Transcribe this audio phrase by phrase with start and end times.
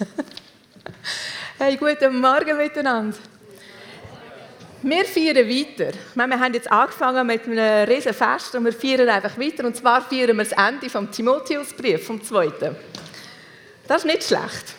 [1.58, 3.18] Hey, guten Morgen miteinander.
[4.82, 5.92] Wir feiern weiter.
[6.14, 9.66] Wir haben jetzt angefangen mit einem riesen Fest und wir feiern einfach weiter.
[9.66, 12.76] Und zwar feiern wir das Ende vom Timotheusbrief, vom zweiten.
[13.86, 14.74] Das ist nicht schlecht,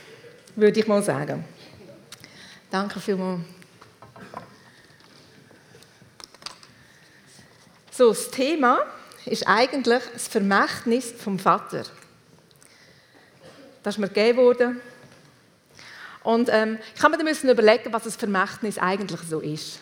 [0.56, 1.46] würde ich mal sagen.
[2.72, 3.42] Danke vielmals.
[7.92, 8.80] So, das Thema
[9.26, 11.84] ist eigentlich das Vermächtnis vom Vater.
[13.84, 14.82] Das ist mir gegeben worden.
[16.24, 19.80] Und ähm, ich habe mir dann überlegen, was das Vermächtnis eigentlich so ist.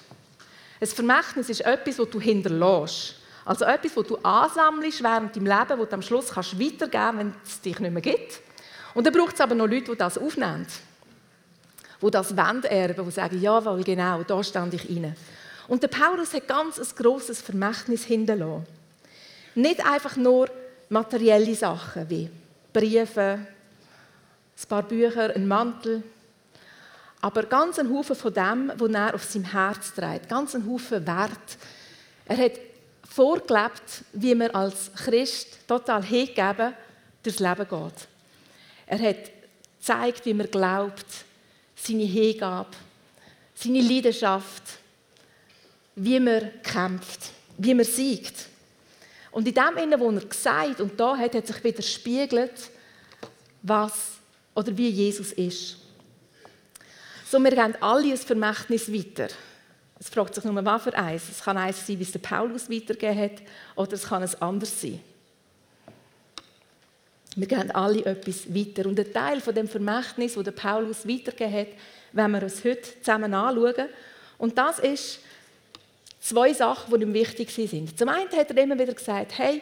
[0.79, 3.15] Ein Vermächtnis ist etwas, das du hinterlässt.
[3.43, 7.19] Also etwas, das du ansammelst während deinem Leben, das du am Schluss kannst weitergeben kannst,
[7.19, 8.39] wenn es dich nicht mehr gibt.
[8.93, 10.65] Und dann braucht es aber noch Leute, die das aufnehmen.
[12.01, 15.15] Die das erben, die sagen, jawohl, genau, da stand ich rein.
[15.67, 18.65] Und der Paulus hat ganz ein grosses Vermächtnis hinterlassen.
[19.55, 20.49] Nicht einfach nur
[20.87, 22.29] materielle Sachen wie
[22.71, 26.03] Briefe, ein paar Bücher, ein Mantel,
[27.21, 31.05] aber ganz ein Haufen von dem, was er auf seinem Herz trägt, ganz ein Haufen
[31.05, 31.57] Wert.
[32.25, 32.53] Er hat
[33.09, 36.73] vorgelebt, wie man als Christ total hingegeben
[37.23, 38.07] durchs Leben geht.
[38.85, 39.31] Er hat
[39.79, 41.05] gezeigt, wie man glaubt,
[41.75, 42.69] seine Hingabe,
[43.53, 44.63] seine Leidenschaft,
[45.95, 48.47] wie man kämpft, wie man siegt.
[49.31, 52.69] Und in dem Innen, wo er gesagt und da hat, hat sich wieder spiegelt,
[53.61, 54.11] was
[54.55, 55.78] oder wie Jesus ist.
[57.31, 59.27] So, wir geben alle ein Vermächtnis weiter.
[59.99, 61.29] Es fragt sich nur, was für eins.
[61.29, 63.43] Es kann eins sein, wie es der Paulus weitergegeben hat,
[63.75, 64.99] oder es kann ein anderes sein.
[67.35, 68.89] Wir geben alle etwas weiter.
[68.89, 71.67] Und ein Teil von dem Vermächtnis, das der Paulus weitergegeben hat,
[72.13, 73.89] wenn wir uns heute zusammen anschauen.
[74.39, 75.19] Und das ist
[76.19, 77.95] zwei Sachen, die ihm wichtig sind.
[77.95, 79.61] Zum einen hat er immer wieder gesagt, hey,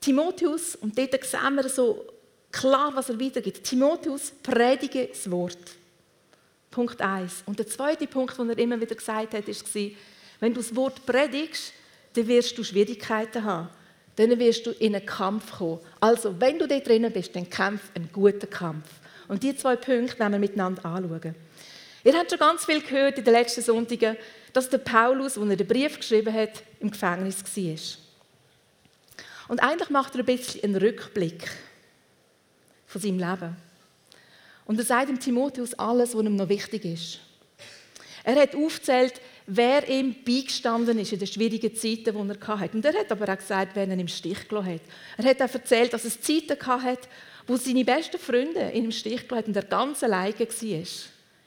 [0.00, 2.06] Timotheus, und dort sehen wir so
[2.52, 3.64] klar, was er weitergibt.
[3.64, 5.77] Timotheus, predige das Wort.
[6.70, 7.44] Punkt 1.
[7.46, 9.90] Und der zweite Punkt, den er immer wieder gesagt hat, war,
[10.40, 11.72] wenn du das Wort predigst,
[12.14, 13.68] dann wirst du Schwierigkeiten haben.
[14.16, 15.80] Dann wirst du in einen Kampf kommen.
[16.00, 18.88] Also, wenn du da drinnen bist, dann kämpf einen guten Kampf.
[19.28, 21.34] Und diese zwei Punkte werden wir miteinander anschauen.
[22.04, 24.16] Ihr habt schon ganz viel gehört in den letzten Sonntagen,
[24.52, 27.74] dass der Paulus, als er den Brief geschrieben hat, im Gefängnis war.
[29.48, 31.50] Und eigentlich macht er ein bisschen einen Rückblick
[32.86, 33.56] von seinem Leben.
[34.68, 37.20] Und er sagt dem Timotheus alles, was ihm noch wichtig ist.
[38.22, 39.14] Er hat aufgezählt,
[39.46, 42.76] wer ihm beigestanden ist in den schwierigen Zeiten, die er hatte.
[42.76, 44.82] Und er hat aber auch gesagt, wer ihn im Stich gelassen hat.
[45.16, 47.08] Er hat auch erzählt, dass es Zeiten hatte,
[47.46, 50.86] wo seine besten Freunde ihn im Stich gelassen haben und er ganz alleine war.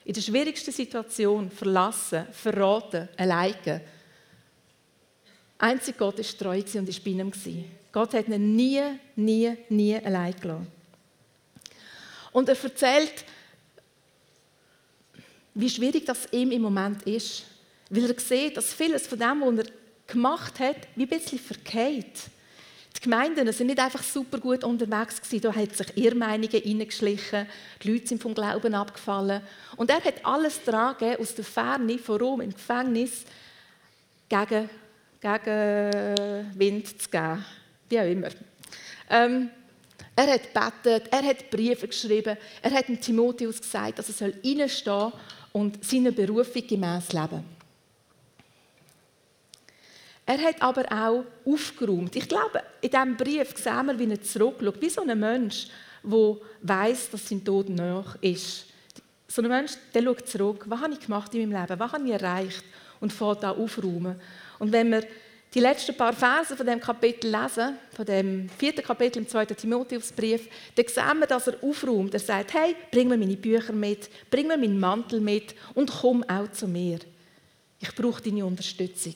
[0.04, 3.82] In der schwierigsten Situation, verlassen, verraten, alleine.
[5.60, 7.66] Einzig Gott war treu und war bei ihm.
[7.92, 8.82] Gott hat ihn nie,
[9.16, 10.81] nie, nie allein gelassen.
[12.32, 13.26] Und er erzählt,
[15.54, 17.44] wie schwierig das ihm im Moment ist.
[17.90, 19.74] Weil er sieht, dass vieles von dem, was er
[20.08, 22.30] gemacht hat, wie ein bisschen verkehrt.
[22.96, 25.42] Die Gemeinden sind nicht einfach super gut unterwegs gewesen.
[25.42, 27.48] Da hat sich Irrmeinungen hineingeschlichen,
[27.82, 29.42] die Leute sind vom Glauben abgefallen.
[29.78, 33.24] Und er hat alles gegeben, aus der Ferne, von Rom im Gefängnis,
[34.30, 34.70] gegen,
[35.20, 37.46] gegen Wind zu geben.
[37.90, 38.30] Wie auch immer.
[39.10, 39.50] Ähm,
[40.16, 44.34] er hat betet, er hat Briefe geschrieben, er hat dem Timotheus gesagt, dass er soll
[44.44, 45.14] reinstehen
[45.52, 47.44] und seiner Berufung gemäß leben.
[50.26, 52.16] Er hat aber auch aufgeräumt.
[52.16, 55.68] Ich glaube, in diesem Brief sehen wir, wie er zurückschaut, wie so ein Mensch,
[56.04, 58.66] der weiß, dass sein Tod nach ist.
[59.28, 62.06] So ein Mensch, der schaut zurück, was habe ich gemacht in meinem Leben, was habe
[62.06, 62.64] ich erreicht
[63.00, 64.20] und fährt da aufräumen.
[64.60, 65.04] Und wenn wir
[65.54, 70.48] die letzten paar Verse von dem Kapitel lesen, von dem vierten Kapitel im zweiten Timotheusbrief,
[70.76, 72.14] dann sehen wir, dass er aufräumt.
[72.14, 76.24] Er sagt, hey, bring mir meine Bücher mit, bring mir meinen Mantel mit und komm
[76.24, 77.00] auch zu mir.
[77.80, 79.16] Ich brauche deine Unterstützung.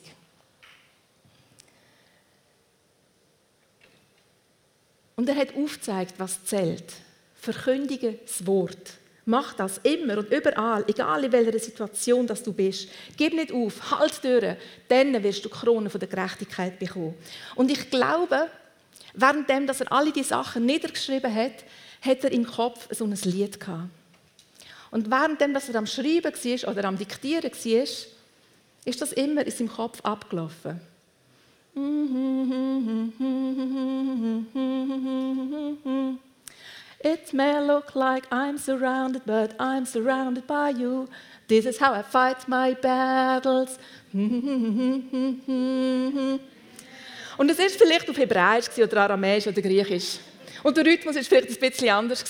[5.14, 6.92] Und er hat aufgezeigt, was zählt.
[7.34, 8.98] Verkündige das Wort.
[9.28, 12.88] Mach das immer und überall, egal in welcher Situation dass du bist.
[13.16, 14.56] Gib nicht auf, halt durch,
[14.86, 17.14] dann wirst du die Krone von der Gerechtigkeit bekommen.
[17.56, 18.48] Und ich glaube,
[19.14, 21.64] währenddem, dass er alle die Sachen niedergeschrieben hat,
[22.02, 23.88] hat er im Kopf so ein Lied gehabt.
[24.92, 27.86] Und währenddem, dass er am Schreiben war oder am Diktieren war,
[28.84, 30.80] ist das immer in seinem Kopf abgelaufen.
[37.06, 41.06] It may look like I'm surrounded, but I'm surrounded by you.
[41.46, 43.78] This is how I fight my battles.
[47.38, 50.18] Und es ist vielleicht auf Hebräisch oder Aramäisch oder Griechisch.
[50.64, 52.24] Und der Rhythmus war vielleicht ein bisschen anders.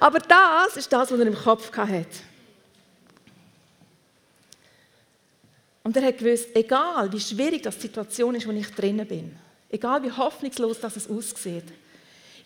[0.00, 2.06] Aber das ist das, was er im Kopf hatte.
[5.84, 9.36] Und er hat gewusst, egal wie schwierig das Situation ist, wo ich drinnen bin,
[9.70, 11.66] egal wie hoffnungslos das es aussieht,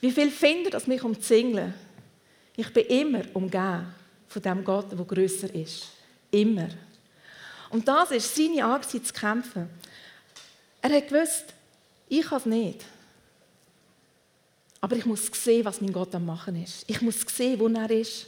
[0.01, 1.75] wie viel Finder das mich umzingeln,
[2.57, 3.87] ich bin immer umgeben
[4.29, 5.89] von dem Gott, der größer ist.
[6.31, 6.69] Immer.
[7.71, 9.69] Und das ist seine Art, zu kämpfen.
[10.81, 11.45] Er hat gewusst,
[12.09, 12.85] ich kann es nicht.
[14.81, 16.85] Aber ich muss sehen, was mein Gott am Machen ist.
[16.87, 18.27] Ich muss sehen, wo er ist.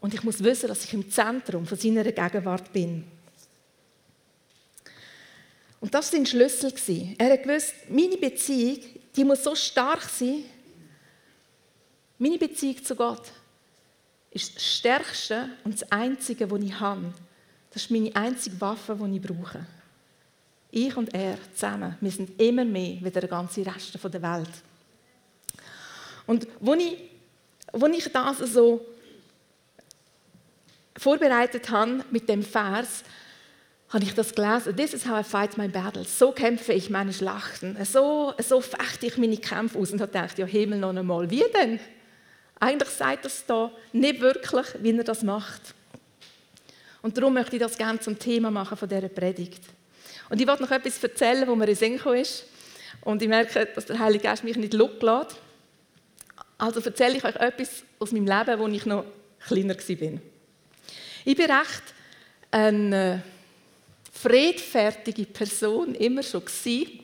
[0.00, 3.04] Und ich muss wissen, dass ich im Zentrum von seiner Gegenwart bin.
[5.80, 6.72] Und das war sein Schlüssel.
[7.18, 8.78] Er hat gewusst, meine Beziehung,
[9.14, 10.44] die muss so stark sein.
[12.18, 13.32] Meine Beziehung zu Gott
[14.30, 17.12] ist das Stärkste und das Einzige, was ich habe.
[17.70, 19.66] Das ist meine einzige Waffe, die ich brauche.
[20.70, 24.50] Ich und er zusammen, wir sind immer mehr wie der ganze Rest der Welt.
[26.26, 28.84] Und als ich, ich das so
[30.96, 33.04] vorbereitet habe mit dem Vers,
[33.88, 34.76] habe ich das gelesen.
[34.76, 36.18] This is how I fight my battles.
[36.18, 37.76] So kämpfe ich meine Schlachten.
[37.84, 39.92] So, so fechte ich meine Kämpfe aus.
[39.92, 41.78] Und habe gedacht, ja Himmel noch einmal, wie denn?
[42.60, 45.74] Eigentlich sagt das da nicht wirklich, wie er das macht.
[47.02, 49.62] Und darum möchte ich das gerne zum Thema machen von dieser Predigt.
[50.30, 52.46] Und ich wollte noch etwas erzählen, wo mir in Sinn ist.
[53.02, 55.36] Und ich merke, dass der Heilige Geist mich nicht lässt.
[56.56, 59.04] Also erzähle ich euch etwas aus meinem Leben, als ich noch
[59.46, 60.20] kleiner war.
[61.26, 61.82] Ich bin recht
[62.50, 63.22] eine
[64.12, 67.03] friedfertige Person immer schon gewesen.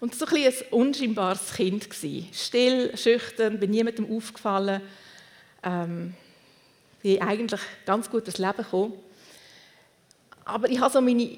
[0.00, 2.28] Und so ein, ein unscheinbares Kind gewesen.
[2.32, 4.80] Still, schüchtern, bin niemandem aufgefallen.
[5.62, 6.14] Ähm,
[7.02, 8.94] bin eigentlich ganz gut durchs Leben gekommen.
[10.44, 11.36] Aber ich hatte so meine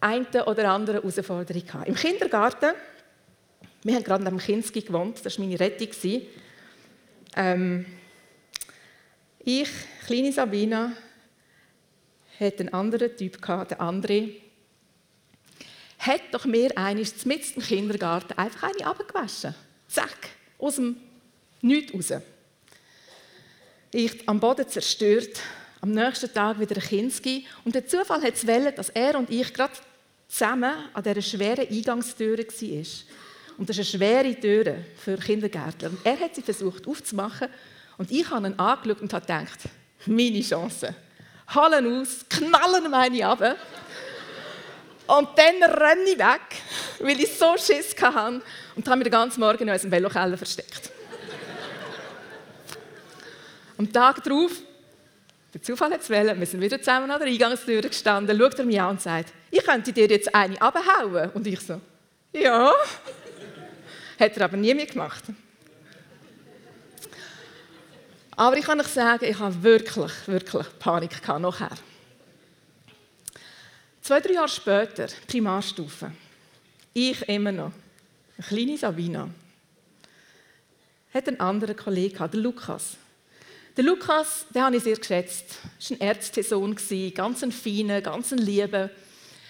[0.00, 1.64] eine oder andere Herausforderung.
[1.64, 1.88] Gehabt.
[1.88, 2.74] Im Kindergarten,
[3.82, 6.22] wir haben gerade am Kinski gewohnt, das war meine Rettung.
[7.36, 7.86] Ähm,
[9.38, 9.68] ich,
[10.06, 10.92] kleine Sabina,
[12.38, 14.30] hatte einen anderen Typ, gehabt, der andere.
[16.00, 19.54] Hat doch mir eines mit im Kindergarten einfach eine abgewaschen.
[19.86, 20.96] Zack, aus dem
[21.62, 22.22] Nichts raus.
[23.92, 25.40] Ich am Boden zerstört,
[25.82, 27.46] am nächsten Tag wieder ein Kinski.
[27.64, 29.74] Und der Zufall hat es dass er und ich gerade
[30.26, 32.86] zusammen an dieser schweren Eingangstür waren.
[33.58, 35.90] Und das ist eine schwere Tür für Kindergärtner.
[35.90, 37.48] Und er hat sie versucht aufzumachen.
[37.98, 39.58] Und ich habe ihn angeschaut und habe gedacht,
[40.06, 40.94] meine Chance
[41.48, 43.56] hallen aus, knallen meine ab.
[45.18, 46.40] Und dann renne ich weg,
[47.00, 48.42] weil ich so Schiss hatte
[48.76, 50.90] und habe mich den ganzen Morgen in unserem Velokeller versteckt.
[53.76, 54.52] Am Tag darauf,
[55.52, 58.64] der Zufall hat es wählen, wir sind wieder zusammen an der Eingangstür gestanden, schaut er
[58.64, 61.30] mich an und sagt, ich könnte dir jetzt eine abhauen.
[61.30, 61.80] Und ich so,
[62.32, 62.72] ja.
[64.20, 65.24] Hat er aber nie mehr gemacht.
[68.36, 71.70] Aber ich kann euch sagen, ich habe wirklich, wirklich Panik gehabt, nachher.
[74.10, 76.10] Zwei, drei Jahre später, Primarstufe,
[76.92, 77.70] ich immer noch,
[78.36, 79.28] eine kleine Sabina,
[81.14, 82.96] hat einen anderen Kollegen gehabt, der Lukas.
[83.76, 85.58] Der Lukas, den habe ich sehr geschätzt.
[85.62, 86.76] Er war ein Ärztesohn,
[87.14, 88.90] ganz ein feiner, ganz ein Lieber.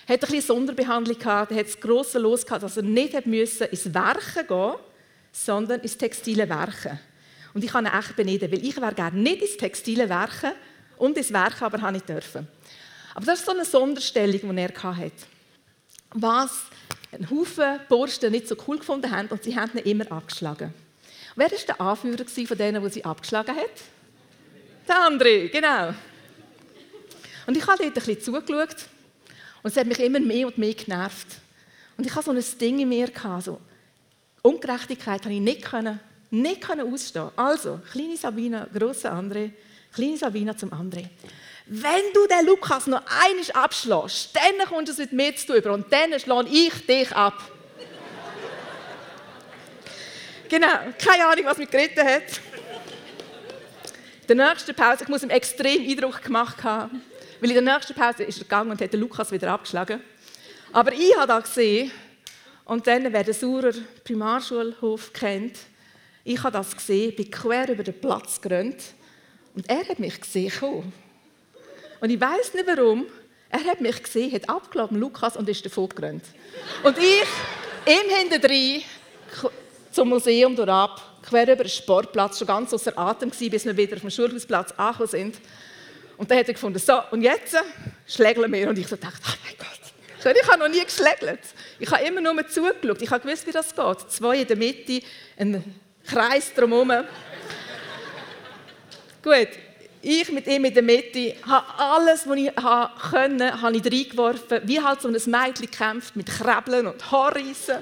[0.07, 3.95] Er hatte eine Sonderbehandlung gehabt, er hat das grosse Los gehabt, dass er nicht ins
[3.95, 4.75] Werken gehen
[5.33, 7.01] sondern ins textile Werken.
[7.55, 10.53] Und ich kann ihn echt beneiden, weil ich wäre gerne nicht ins textile Werken
[10.99, 12.47] und ins Werken, aber habe nicht dürfen.
[13.15, 15.13] Aber das ist so eine Sonderstellung, die er hatte.
[16.13, 16.63] Was
[17.13, 20.73] ein Haufen Burschen nicht so cool gefunden haben und sie haben ihn immer abgeschlagen.
[21.37, 23.71] Wer war der Anführer von denen, die sie abgeschlagen hat?
[24.89, 25.95] Der André, genau.
[27.47, 28.77] Und ich habe dort ein bisschen zugeschaut
[29.63, 31.39] und es hat mich immer mehr und mehr genervt.
[31.97, 33.09] Und ich hatte so ein Ding in mir,
[33.41, 33.61] so
[34.43, 36.01] Ungerechtigkeit habe ich nicht können
[36.31, 39.51] nicht ausstehen Also, kleine Sabina, grosse André,
[39.93, 41.09] kleine Sabina zum André.
[41.73, 45.71] Wenn du den Lukas noch einiges abschlägst, dann kommst du es mit mir zu tun
[45.71, 47.41] und dann schlage ich dich ab.
[50.49, 50.67] genau,
[50.99, 52.41] keine Ahnung, was mich geritten hat.
[54.29, 57.03] Der nächsten Pause, ich muss ihm extrem Eindruck gemacht haben,
[57.41, 60.03] weil in der nächsten Pause ist er gegangen und hat den Lukas wieder abgeschlagen.
[60.73, 61.93] Aber ich habe da gesehen,
[62.65, 65.57] und dann, wer den Saurer Primarschulhof kennt,
[66.25, 68.83] ich habe das gesehen, bin quer über den Platz gerannt
[69.55, 71.10] und er hat mich gesehen kommen.
[72.01, 73.07] Und ich weiß nicht warum.
[73.51, 76.25] Er hat mich gesehen, hat abgeladen, Lukas, und ist davon gerannt.
[76.85, 77.25] Und ich,
[77.87, 78.83] ihm hinterdrein,
[79.91, 83.97] zum Museum durchab, quer über den Sportplatz, schon ganz außer Atem gewesen, bis wir wieder
[83.97, 85.41] auf dem Schulhausplatz angekommen sind.
[86.17, 87.57] Und dann hat er gefunden, so, und jetzt
[88.07, 88.69] schlägeln wir.
[88.69, 90.37] Und ich so dachte, oh mein Gott.
[90.37, 91.41] Ich habe noch nie geschlägelt.
[91.79, 93.03] Ich habe immer nur zugeschaut.
[93.03, 94.11] Ich habe gewusst, wie das geht.
[94.11, 95.01] Zwei in der Mitte,
[95.39, 95.65] ein
[96.07, 96.93] Kreis drumherum.
[99.23, 99.49] Gut,
[100.03, 104.81] ich mit ihm in der Mitte habe alles, was ich konnte, habe ich reingeworfen, wie
[104.81, 107.77] halt so ein Mädchen kämpft mit Krabbeln und Haarreissen.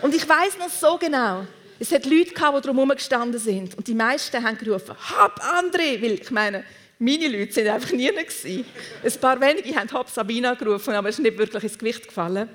[0.00, 1.46] Und ich weiß noch so genau,
[1.78, 3.76] es hat Leute gehabt, die drumherum gestanden sind.
[3.76, 6.00] Und die meisten haben gerufen, hab André!
[6.02, 6.64] Weil ich meine,
[6.98, 8.64] meine Leute sind einfach nie gewesen.
[9.02, 12.48] Ein paar wenige haben Hab Sabina gerufen, aber es ist nicht wirklich ins Gewicht gefallen.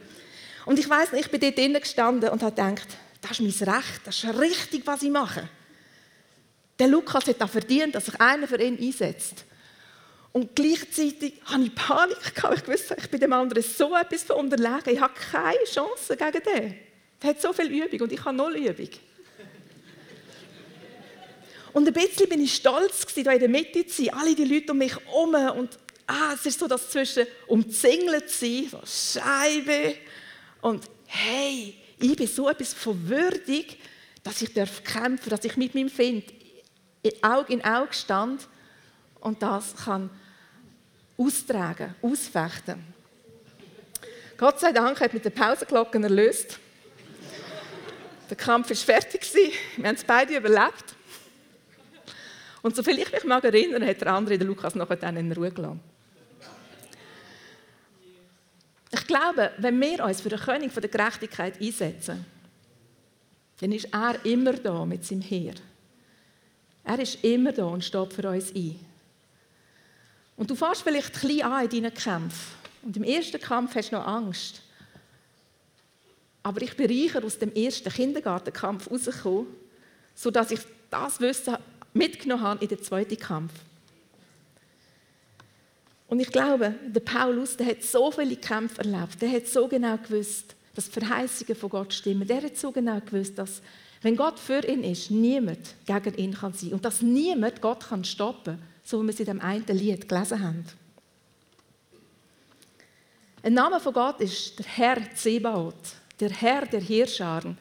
[0.66, 2.88] Und ich weiß ich bin dort drinnen gestanden und habe gedacht,
[3.22, 5.50] das ist mein Recht, das ist richtig, was ich mache.
[6.78, 9.46] Der Lukas hat da verdient, dass sich einer für ihn einsetzt.
[10.34, 12.18] Und gleichzeitig hatte ich Panik.
[12.58, 14.94] Ich wusste, ich bin dem anderen so etwas unterlegen.
[14.94, 16.76] Ich habe keine Chance gegen den.
[17.22, 18.90] Der hat so viel Übung und ich habe null Übung.
[21.72, 24.14] Und ein bisschen bin ich stolz, hier in der Mitte zu sein.
[24.14, 25.36] Alle die Leute um mich herum.
[25.58, 29.96] Und ah, es ist so das zwischen umzingelt zu sein, so Scheibe.
[30.62, 33.78] Und hey, ich bin so etwas von würdig,
[34.24, 36.26] dass ich kämpfen darf, dass ich mit meinem Find
[37.24, 38.48] Auge in Auge stand
[39.20, 40.10] und das kann
[41.18, 42.84] austragen, ausfechten.
[44.38, 46.60] Gott sei Dank hat mit den Pausenglocken erlöst.
[48.30, 49.34] Der Kampf war fertig.
[49.78, 50.96] Wir haben es beide überlebt.
[52.62, 55.52] Und soviel ich mich mag erinnern, hat der andere, der Lukas, nachher dann in Ruhe
[55.52, 55.80] gelassen.
[58.92, 62.26] Ich glaube, wenn wir uns für den König der Gerechtigkeit einsetzen,
[63.60, 65.54] dann ist er immer da mit seinem Heer.
[66.86, 68.80] Er ist immer da und steht für uns ein.
[70.38, 72.56] Und du fährst vielleicht klein an in deinen Kämpfen.
[72.84, 74.62] Und im ersten Kampf hast du noch Angst.
[76.44, 79.48] Aber ich bin reicher aus dem ersten Kindergartenkampf rausgekommen,
[80.14, 80.60] sodass ich
[80.92, 81.58] das Wissen
[81.94, 83.52] mitgenommen habe in den zweiten Kampf.
[86.08, 89.20] Und ich glaube, der Paulus, der hat so viele Kämpfe erlebt.
[89.20, 92.28] Der hat so genau gewusst, dass die Verheißungen von Gott stimmen.
[92.28, 93.64] Der hat so genau gewusst, dass
[94.06, 96.74] wenn Gott für ihn ist, niemand gegen ihn kann sein.
[96.74, 100.08] Und dass niemand Gott kann stoppen kann, so wie wir es in dem einen Lied
[100.08, 100.64] gelesen haben.
[103.42, 107.58] Ein Name von Gott ist der Herr Zebaoth, der Herr der Heerscharen.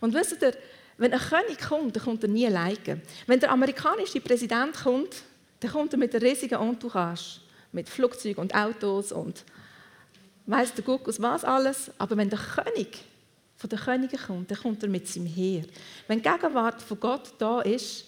[0.00, 0.52] Und wisst ihr,
[0.98, 3.02] wenn ein König kommt, dann kommt er nie alleine.
[3.26, 5.24] Wenn der amerikanische Präsident kommt,
[5.58, 7.40] dann kommt er mit der riesigen Entourage,
[7.72, 9.44] mit Flugzeugen und Autos und
[10.46, 11.90] weiss der Guckus was alles.
[11.98, 12.98] Aber wenn der König
[13.58, 15.64] von den Königen kommt, dann kommt er mit seinem Heer.
[16.06, 18.04] Wenn die Gegenwart von Gott da ist,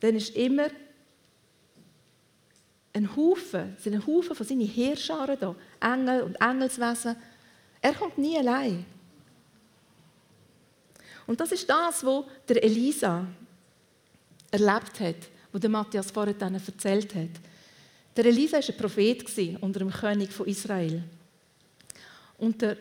[0.00, 0.68] dann ist immer
[2.94, 7.16] ein Haufen, sind ein Haufen von seinen Heerscharen da, Engel und Engelswesen.
[7.82, 8.86] Er kommt nie allein.
[11.26, 13.26] Und das ist das, was der Elisa
[14.50, 15.16] erlebt hat,
[15.52, 17.40] was der Matthias vorher dann erzählt hat.
[18.16, 21.02] Der Elisa war ein Prophet unter dem König von Israel.
[22.38, 22.78] Und der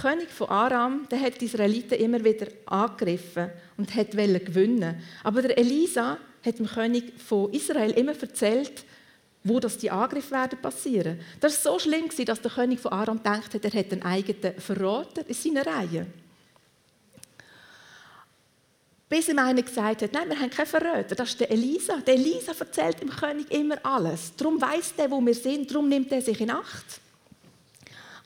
[0.00, 5.02] König von Aram, der hat die Israeliten immer wieder angegriffen und hat gewinnen.
[5.24, 8.84] Aber der Elisa hat dem König von Israel immer erzählt,
[9.44, 11.20] wo das die Angriffe werden passieren.
[11.40, 14.60] Das war so schlimm, dass der König von Aram gedacht hat, er hätte einen eigenen
[14.60, 16.06] Verräter in seiner Reihe.
[19.08, 21.96] Bis ihm einer gesagt hat, nein, wir haben keinen Verräter, das ist der Elisa.
[22.06, 24.32] Der Elisa erzählt dem König immer alles.
[24.36, 27.00] Darum weiß der, wo wir sind, darum nimmt er sich in Acht.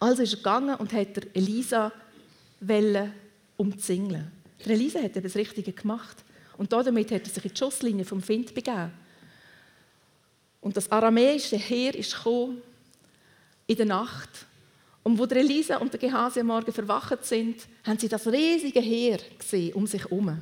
[0.02, 1.92] Also ist er gegangen und hat Elisa
[3.56, 4.32] umzingeln.
[4.64, 6.24] Der Elisa hat das Richtige gemacht.
[6.58, 8.90] Und damit hat er sich in die Schusslinie vom Find begeben.
[10.60, 12.60] Und das aramäische Heer ist gekommen
[13.68, 14.28] in der Nacht.
[15.04, 19.20] Und wo Elisa und der Gehasi am Morgen verwacht sind, haben sie das riesige Heer
[19.38, 20.36] gesehen um sich herum.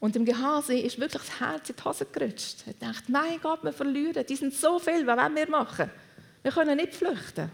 [0.00, 2.64] Und dem Gehasi ist wirklich das Herz in die Hose gerutscht.
[2.66, 4.26] Er dachte, mein Gott, wir verlieren.
[4.28, 5.88] Die sind so viel, was wollen wir machen?
[6.42, 7.48] Wir können nicht flüchten.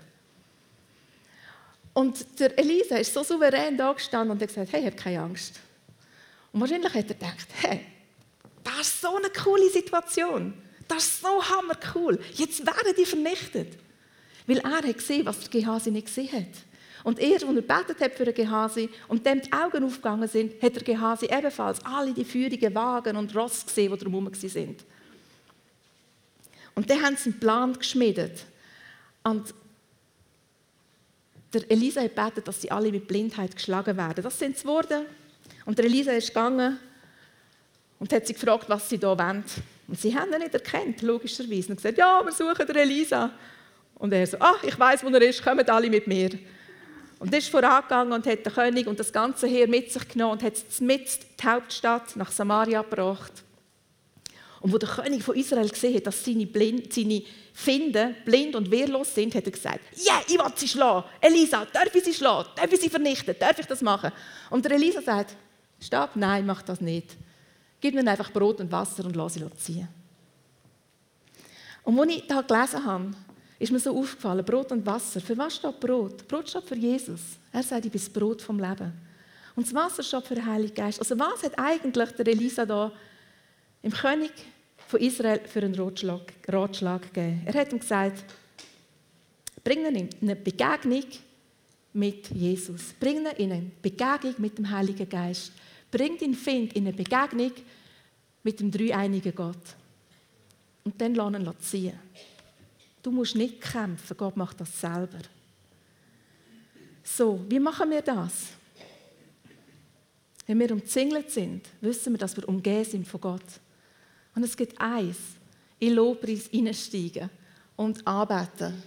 [1.95, 5.61] Und der Elisa ist so souverän da gestanden und hat gesagt, hey, hab keine Angst.
[6.53, 7.81] Und wahrscheinlich hat er gedacht, hey,
[8.65, 10.55] das ist so eine coole Situation.
[10.89, 12.19] Das ist so hammercool.
[12.35, 13.79] Jetzt werden die vernichtet.
[14.47, 16.65] Weil er hat gesehen, was der Gehasi nicht gesehen hat.
[17.05, 20.61] Und er, als er betet hat für den Gehasi und dem die Augen aufgegangen sind,
[20.63, 24.77] hat der Gehasi ebenfalls alle die feurigen Wagen und Ross gesehen, die drumherum waren.
[26.75, 28.45] Und dann haben sie einen Plan geschmiedet.
[29.23, 29.55] Und
[31.55, 34.23] der Elisa hat gebetet, dass sie alle mit Blindheit geschlagen werden.
[34.23, 35.07] Das sind sie geworden.
[35.65, 36.79] Und der Elisa ist gegangen
[37.99, 39.45] und hat sie gefragt, was sie da wollen.
[39.87, 41.71] Und sie haben ihn nicht erkannt, logischerweise.
[41.71, 43.31] Und gesagt, ja, wir suchen den Elisa.
[43.95, 46.31] Und er so, ah, ich weiß, wo er ist, kommen alle mit mir.
[47.19, 50.33] Und er ist vorangegangen und hat den König und das ganze Heer mit sich genommen
[50.33, 53.44] und hat es mit die Hauptstadt nach Samaria gebracht.
[54.65, 58.71] Und wo der König von Israel gesehen hat, dass seine, blind, seine Finden blind und
[58.71, 61.07] wehrlos sind, hat er gesagt, ja, yeah, ich will sie schlagen.
[61.21, 62.49] Elisa, darf ich sie schlagen?
[62.57, 63.37] Darf ich sie vernichten?
[63.39, 64.11] Darf ich das machen?
[64.49, 65.37] Und der Elisa sagt,
[65.79, 67.15] Stopp, nein, mach das nicht.
[67.79, 69.87] Gib mir einfach Brot und Wasser und lass sie ziehen.
[71.83, 73.11] Und als ich da gelesen habe,
[73.59, 75.21] ist mir so aufgefallen, Brot und Wasser.
[75.21, 76.27] Für was steht Brot?
[76.27, 77.21] Brot steht für Jesus.
[77.53, 78.95] Er sagt, ich bin das Brot vom Leben.
[79.57, 81.01] Und das Wasser steht für den Heiligen Geist.
[81.01, 82.91] Also was hat eigentlich der Elisa da
[83.83, 84.33] im König
[84.87, 87.43] von Israel für einen Ratschlag, Ratschlag gegeben?
[87.47, 88.25] Er hat ihm gesagt,
[89.63, 91.05] bring ihn in eine Begegnung
[91.93, 92.93] mit Jesus.
[92.99, 95.53] Bring ihn in eine Begegnung mit dem Heiligen Geist.
[95.91, 97.53] Bring ihn Find in eine Begegnung
[98.43, 99.77] mit dem dreieinigen Gott.
[100.85, 101.99] Und dann lass ihn ziehen.
[103.03, 105.19] Du musst nicht kämpfen, Gott macht das selber.
[107.03, 108.49] So, wie machen wir das?
[110.47, 113.61] Wenn wir umzingelt sind, wissen wir, dass wir umgeben sind von Gott.
[114.35, 115.17] Und es gibt eins,
[115.79, 117.31] in Lobpreis hineinsteigen
[117.77, 118.83] und arbeiten.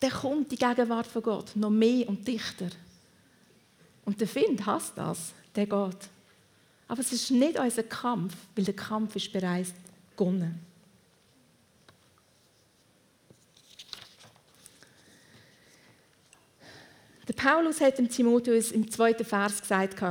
[0.00, 2.68] Dann kommt die Gegenwart von Gott noch mehr und dichter.
[4.04, 6.08] Und der Find hasst das, der geht.
[6.86, 9.74] Aber es ist nicht unser Kampf, weil der Kampf ist bereits
[10.10, 10.60] begonnen.
[17.26, 20.02] Der Paulus hat dem Timotheus im zweiten Vers gesagt,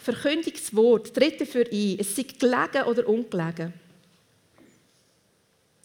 [0.00, 3.72] verkündige das Wort, tritt dafür ein, es sei gelegen oder ungelegen.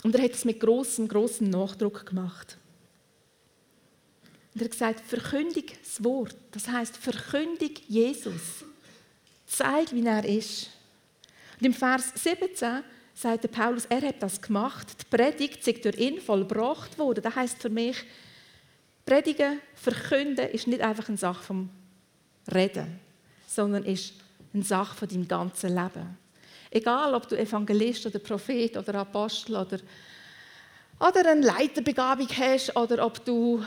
[0.04, 2.58] Und er hat es mit großem, großem Nachdruck gemacht.
[4.54, 6.36] Und er hat gesagt, verkündige das Wort.
[6.52, 8.64] Das heißt, verkündige Jesus.
[9.46, 10.70] Zeig, wie er ist.
[11.60, 14.88] Und im Vers 17 sagt der Paulus, er hat das gemacht.
[15.00, 17.24] Die Predigt ist durch ihn vollbracht worden.
[17.24, 17.98] Das heißt für mich,
[19.06, 21.70] Predigen, verkünden ist nicht einfach eine Sache vom
[22.54, 23.00] Reden,
[23.56, 24.14] sondern ist
[24.54, 26.18] eine Sache von deinem ganzen Leben.
[26.70, 29.80] Egal, ob du Evangelist oder Prophet oder Apostel oder,
[31.00, 33.64] oder eine Leiterbegabung hast oder ob du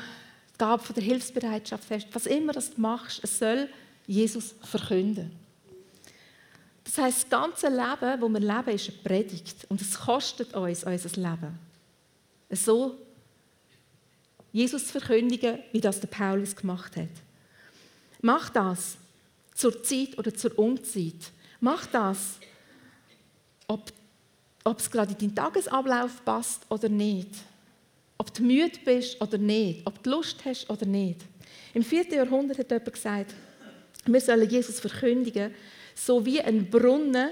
[0.53, 3.69] die Gabe von der Hilfsbereitschaft hast, was immer das du machst, es soll
[4.07, 5.31] Jesus verkünden.
[6.85, 10.85] Das heißt, das ganze Leben, das wir leben, ist eine Predigt und es kostet uns
[10.85, 11.59] unser Leben.
[12.51, 12.97] So
[14.53, 17.09] Jesus verkündigen, wie das der Paulus gemacht hat.
[18.21, 18.98] Mach das
[19.59, 21.33] zur Zeit oder zur Unzeit.
[21.59, 22.39] Mach das,
[23.67, 23.93] ob,
[24.63, 27.31] ob es gerade in deinen Tagesablauf passt oder nicht.
[28.19, 29.85] Ob du müde bist oder nicht.
[29.85, 31.23] Ob du Lust hast oder nicht.
[31.75, 32.09] Im 4.
[32.15, 33.35] Jahrhundert hat jemand gesagt,
[34.07, 35.53] wir sollen Jesus verkündigen,
[35.93, 37.31] so wie ein Brunnen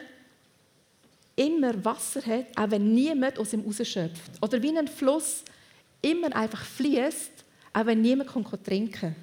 [1.37, 4.33] immer Wasser hat, auch wenn niemand aus ihm rausschöpft.
[4.43, 5.45] Oder wie ein Fluss
[6.03, 7.31] immer einfach fließt,
[7.73, 8.31] auch wenn niemand
[8.65, 9.17] trinken kann.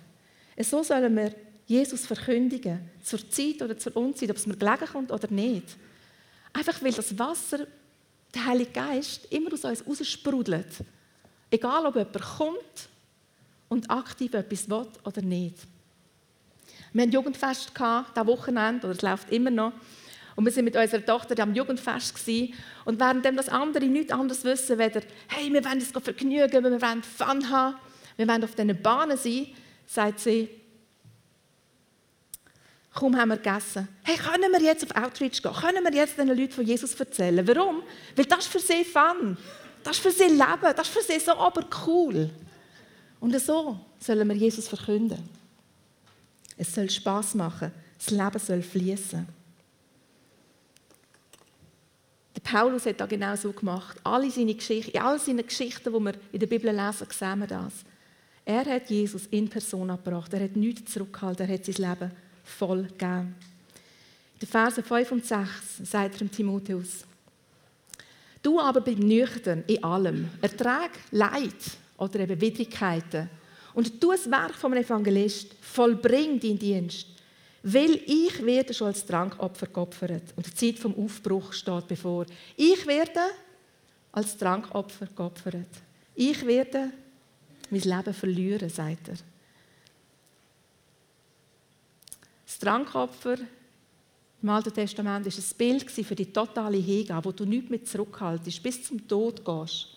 [0.58, 1.34] So sollen wir
[1.66, 5.78] Jesus verkündigen, zur Zeit oder zur Unzeit, ob es mir gelegen kommt oder nicht.
[6.52, 7.66] Einfach weil das Wasser,
[8.34, 10.68] der Heilige Geist, immer aus uns raussprudelt.
[11.50, 12.90] Egal, ob jemand kommt
[13.70, 15.56] und aktiv etwas will oder nicht.
[16.92, 19.74] Wir hatten Jugendfest dieses Wochenende, oder es läuft immer noch.
[20.36, 22.54] Und wir waren mit unserer Tochter am Jugendfest gewesen.
[22.86, 27.04] und während das andere nichts anderes wissen, weder, hey, wir wollen uns vergnügen, wir wollen
[27.04, 27.76] Fun haben,
[28.18, 29.48] wir wollen auf diesen Bahnen sein,
[29.86, 30.50] sagt sie,
[32.94, 35.54] kaum haben wir gegessen, hey, können wir jetzt auf Outreach gehen?
[35.54, 37.46] Können wir jetzt den Leuten von Jesus erzählen?
[37.48, 37.84] Warum?
[38.16, 39.38] Weil das ist für sie Fun.
[39.84, 40.76] Das ist für sie Leben.
[40.76, 42.30] Das ist für sie so aber cool.
[43.20, 45.30] Und so sollen wir Jesus verkünden.
[46.58, 47.72] Es soll Spaß machen.
[47.98, 49.28] Das Leben soll fließen.
[52.44, 53.98] Paulus hat das genau so gemacht.
[54.04, 57.48] Alle seine Geschichten, in all seinen Geschichten, die wir in der Bibel lesen, sehen wir
[57.48, 57.74] das.
[58.46, 60.34] Er hat Jesus in Person gebracht.
[60.34, 61.48] Er hat nichts zurückgehalten.
[61.48, 62.12] Er hat sein Leben
[62.44, 63.36] voll gegeben.
[64.36, 65.50] In den Versen 5 und 6
[65.84, 67.06] sagt er Timotheus,
[68.44, 70.30] Du aber bleib nüchtern in allem.
[70.42, 71.56] Ertrag Leid
[71.98, 73.30] oder eben Widrigkeiten.
[73.74, 77.08] Und du das Werk vom Evangelist, vollbring deinen Dienst.
[77.64, 82.26] Weil ich werde schon als Trankopfer geopfert und die Zeit vom Aufbruch steht bevor.
[82.58, 83.22] Ich werde
[84.12, 85.70] als Trankopfer geopfert.
[86.14, 86.92] Ich werde
[87.70, 89.16] mein Leben verlieren, sagt er.
[92.64, 93.36] Das Trankopfer
[94.42, 98.64] im Alten Testament war ein Bild für die totale Hingabe, wo du nichts mehr zurückhaltest,
[98.64, 99.88] bis zum Tod gehst.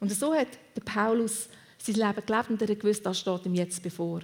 [0.00, 3.80] Und so hat der Paulus sein Leben gelebt und er gewusst, das steht ihm jetzt
[3.80, 4.22] bevor.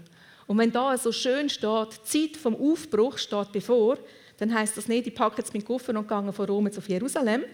[0.48, 3.98] Und wenn da so schön steht, die Zeit vom Aufbruch steht bevor,
[4.38, 7.44] dann heißt das nicht, ich packe jetzt meinen Koffer und gehe von Rom auf Jerusalem,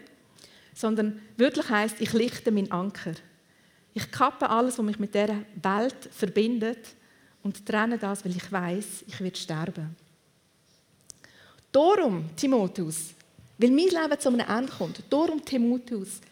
[0.72, 3.12] sondern wirklich heißt, ich lichte meinen Anker.
[3.92, 6.94] Ich kappe alles, was mich mit der Welt verbindet
[7.42, 10.05] und trenne das, weil ich weiß, ich werde sterben.
[11.76, 13.12] Darum, Timotheus,
[13.58, 16.22] weil mein Leben zu einem Ende kommt, darum, Timotheus,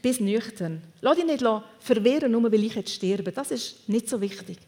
[0.00, 0.80] bis nüchtern.
[1.00, 1.44] Lass dich nicht
[1.80, 3.32] verwirren, nur weil ich jetzt sterbe.
[3.32, 4.58] Das ist nicht so wichtig.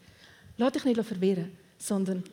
[0.57, 2.25] Lass dich nicht verwirren, sondern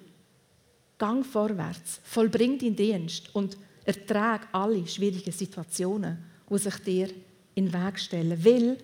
[0.97, 6.17] gang vorwärts, vollbring deinen Dienst und ertrag alle schwierigen Situationen,
[6.49, 7.07] die sich dir
[7.53, 8.43] in den Weg stellen.
[8.43, 8.77] Weil,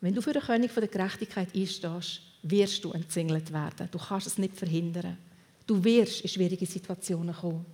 [0.00, 3.88] wenn du für den König der Gerechtigkeit einstehst, wirst du entzingelt werden.
[3.92, 5.18] Du kannst es nicht verhindern.
[5.68, 7.64] Du wirst in schwierige Situationen kommen.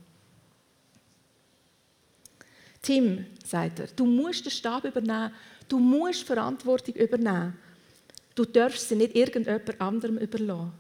[2.82, 5.32] Tim, sagt er, du musst den Stab übernehmen,
[5.68, 7.56] du musst Verantwortung übernehmen.
[8.34, 10.72] Du darfst sie nicht irgendjemand anderem überlassen.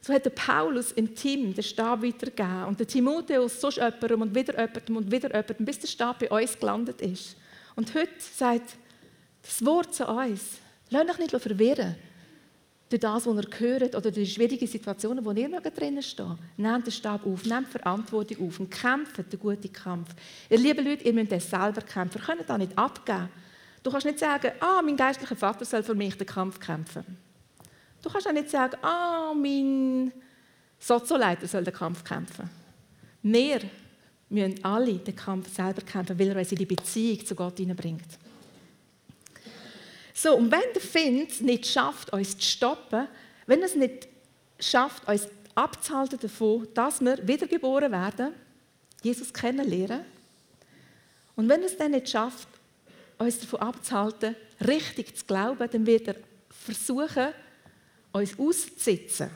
[0.00, 4.34] So hat der Paulus im Team den Stab weitergegeben und der Timotheus sonst jemandem und
[4.34, 7.36] wieder jemandem und wieder jemandem, bis der Stab bei uns gelandet ist.
[7.74, 8.76] Und heute sagt
[9.42, 10.58] das Wort zu uns,
[10.90, 11.96] lasst euch nicht verwirren
[12.88, 16.26] durch das, was ihr hört oder durch die schwierigen Situationen, wo ihr drinnen steht.
[16.56, 20.14] Nehmt den Stab auf, nehmt Verantwortung auf und kämpft den guten Kampf.
[20.48, 22.20] Ihr lieben Leute, ihr müsst das selber kämpfen.
[22.20, 23.28] Ihr könnt das nicht abgeben.
[23.82, 27.04] Du kannst nicht sagen, ah, mein geistlicher Vater soll für mich den Kampf kämpfen.
[28.02, 30.12] Du kannst auch nicht sagen, ah, mein
[30.78, 32.48] Sozoleiter soll den Kampf kämpfen.
[33.22, 33.60] Wir
[34.28, 38.18] müssen alle den Kampf selber kämpfen, weil er uns in die Beziehung zu Gott hineinbringt.
[40.18, 43.06] So, und wenn der Find nicht schafft, uns zu stoppen,
[43.46, 44.08] wenn es nicht
[44.58, 48.32] schafft, uns abzuhalten davon, dass wir wiedergeboren werden,
[49.02, 50.06] Jesus kennenlernen,
[51.34, 52.48] und wenn es dann nicht schafft,
[53.18, 54.34] uns davon abzuhalten,
[54.66, 56.16] richtig zu glauben, dann wird er
[56.48, 57.34] versuchen,
[58.10, 59.28] uns auszusitzen.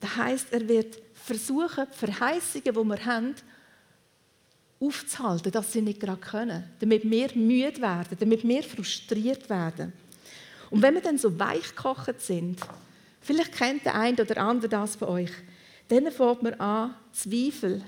[0.00, 3.34] Das heißt, er wird versuchen, die Verheißungen, die wir haben,
[4.80, 9.92] aufzuhalten, dass sie nicht gerade können, damit wir müde werden, damit wir frustriert werden.
[10.70, 12.60] Und wenn wir dann so weichgekocht sind,
[13.20, 15.32] vielleicht kennt der eine oder andere das von euch,
[15.88, 17.82] dann fängt man an, Zweifel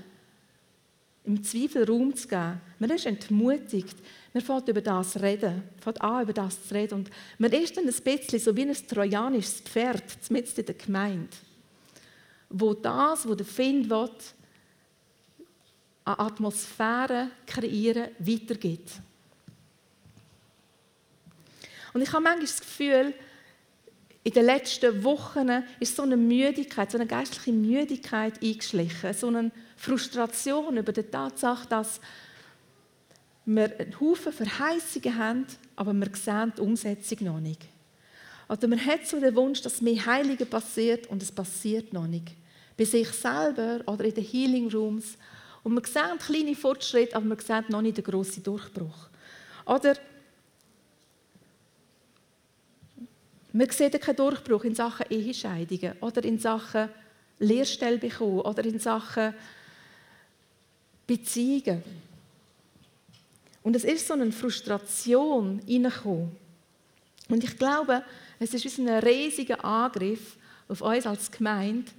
[1.24, 2.60] im Zweifel Raum zu geben.
[2.78, 3.96] Man ist entmutigt.
[4.32, 6.94] Man fängt über das reden, fängt an, über das zu reden.
[6.94, 11.36] Und man ist dann ein bisschen so wie ein trojanisches Pferd, mitten in der Gemeinde,
[12.48, 14.10] wo das, was der Find will,
[16.18, 18.92] an Atmosphäre kreieren, weitergibt.
[21.92, 23.14] Und ich habe manchmal das Gefühl,
[24.22, 25.48] in den letzten Wochen
[25.80, 31.66] ist so eine Müdigkeit, so eine geistliche Müdigkeit eingeschlichen, so eine Frustration über die Tatsache,
[31.68, 32.00] dass
[33.46, 37.66] wir einen Haufen Verheißungen haben, aber wir sehen die Umsetzung noch nicht.
[38.48, 42.32] Oder man hat so den Wunsch, dass mehr Heilige passiert und es passiert noch nicht.
[42.76, 45.16] Bei sich selber oder in den Healing Rooms.
[45.62, 49.08] Und man sieht kleine Fortschritte, aber man sieht noch nicht den grossen Durchbruch.
[49.66, 49.96] Oder
[53.52, 56.88] man sieht keinen Durchbruch in Sachen Ehescheidungen oder in Sachen
[57.38, 59.34] Lehrstelle bekommen oder in Sachen
[61.06, 61.82] Beziehungen.
[63.62, 66.34] Und es ist so eine Frustration reingekommen.
[67.28, 68.02] Und ich glaube,
[68.38, 70.36] es ist ein riesiger Angriff
[70.68, 71.90] auf uns als Gemeinde,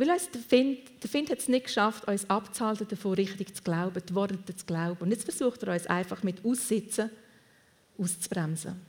[0.00, 3.62] weil uns der Find, der Find hat es nicht geschafft, uns abzuhalten, davon richtig zu
[3.62, 4.96] glauben, die Worte zu glauben.
[5.00, 7.10] Und jetzt versucht er uns einfach mit Aussitzen
[7.98, 8.80] auszubremsen.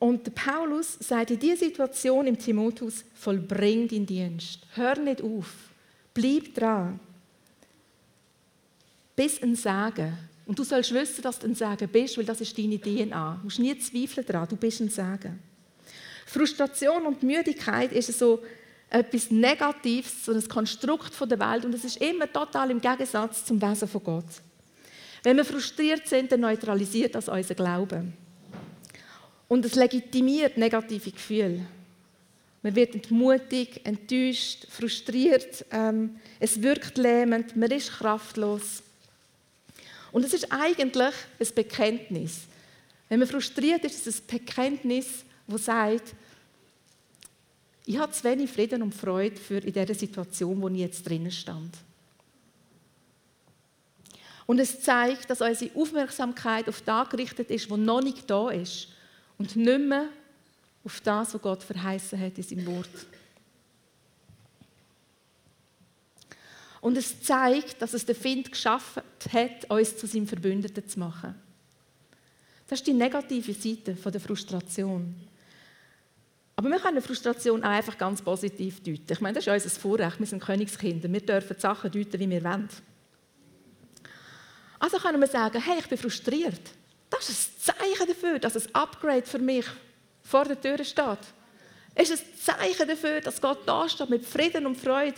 [0.00, 4.66] Und der Paulus sagt in dieser Situation im Timotheus, vollbring deinen Dienst.
[4.74, 5.54] Hör nicht auf.
[6.12, 6.98] Bleib dran.
[9.14, 10.18] Bis ein Sagen.
[10.46, 13.36] Und du sollst wissen, dass du ein Sagen bist, weil das ist deine DNA.
[13.36, 15.38] Du musst nie zweifeln daran, du bist ein Sagen.
[16.34, 18.42] Frustration und Müdigkeit ist so
[18.90, 23.60] etwas Negatives, so ein Konstrukt der Welt und es ist immer total im Gegensatz zum
[23.62, 24.24] Wesen von Gott.
[25.22, 28.12] Wenn wir frustriert sind, dann neutralisiert das unser Glauben.
[29.48, 31.66] Und es legitimiert negative Gefühle.
[32.62, 35.64] Man wird entmutigt, enttäuscht, frustriert.
[35.70, 38.82] Ähm, es wirkt lähmend, man ist kraftlos.
[40.12, 42.40] Und es ist eigentlich ein Bekenntnis.
[43.08, 46.14] Wenn man frustriert ist, ist es ein Bekenntnis, das sagt,
[47.86, 51.30] ich habe zu wenig Frieden und Freude für in dieser Situation, wo ich jetzt drinnen
[51.30, 51.76] stand.
[54.46, 58.88] Und es zeigt, dass unsere Aufmerksamkeit auf das gerichtet ist, was noch nicht da ist
[59.38, 60.08] und nicht mehr
[60.84, 63.06] auf das, was Gott verheißen hat in seinem Wort.
[66.82, 71.34] Und es zeigt, dass es der Find geschafft hat, uns zu seinem Verbündeten zu machen.
[72.68, 75.14] Das ist die negative Seite der Frustration.
[76.56, 79.12] Aber wir können Frustration auch einfach ganz positiv deuten.
[79.12, 80.20] Ich meine, das ist unser Vorrecht.
[80.20, 81.12] Wir sind Königskinder.
[81.12, 82.68] Wir dürfen die Sachen deuten, wie wir wollen.
[84.78, 86.60] Also können wir sagen, hey, ich bin frustriert.
[87.10, 89.66] Das ist ein Zeichen dafür, dass ein Upgrade für mich
[90.22, 91.18] vor der Tür steht.
[91.94, 95.16] Es ist ein Zeichen dafür, dass Gott da steht mit Frieden und Freude.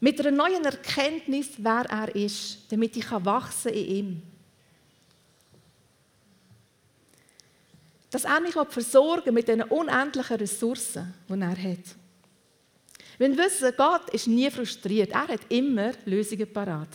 [0.00, 4.22] Mit einer neuen Erkenntnis, wer er ist, damit ich wachsen in ihm.
[8.16, 11.96] Dass er mich versorgen mit den unendlichen Ressourcen, die er hat.
[13.18, 15.10] Wir wissen, Gott ist nie frustriert.
[15.10, 16.88] Er hat immer Lösungen parat.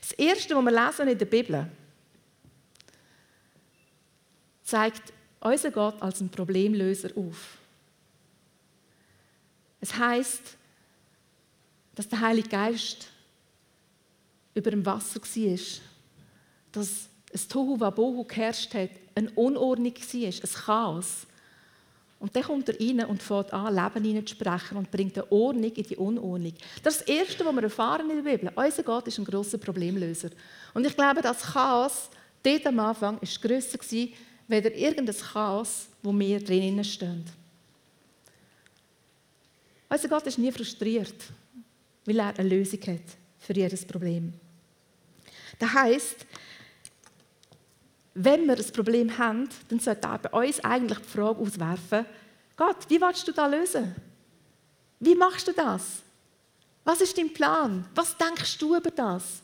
[0.00, 1.70] Das Erste, was wir lesen in der Bibel,
[4.64, 7.56] zeigt unser Gott als ein Problemlöser auf.
[9.80, 10.56] Es heißt,
[11.94, 13.06] dass der Heilige Geist
[14.54, 15.58] über dem Wasser war,
[16.72, 21.26] dass es Tohu Wabohu geherrscht hat, eine Unordnung war, ein Chaos.
[22.20, 25.82] Und dann kommt er rein und fängt an, Leben hineinzusprechen und bringt eine Ordnung in
[25.84, 26.52] die Unordnung.
[26.82, 28.52] Das ist das Erste, was wir erfahren in der Bibel.
[28.54, 30.30] Unser Gott ist ein grosser Problemlöser.
[30.74, 32.10] Und ich glaube, das Chaos
[32.42, 37.24] dort am Anfang war grösser, als irgendein Chaos, wo wir drinnen stehen.
[39.88, 41.14] Unser Gott ist nie frustriert,
[42.04, 44.32] weil er eine Lösung hat für jedes Problem.
[45.58, 46.26] Das heisst,
[48.20, 52.04] wenn wir ein Problem haben, dann sollte er bei uns eigentlich die Frage auswerfen,
[52.56, 53.94] Gott, wie willst du das lösen?
[54.98, 56.02] Wie machst du das?
[56.82, 57.86] Was ist dein Plan?
[57.94, 59.40] Was denkst du über das?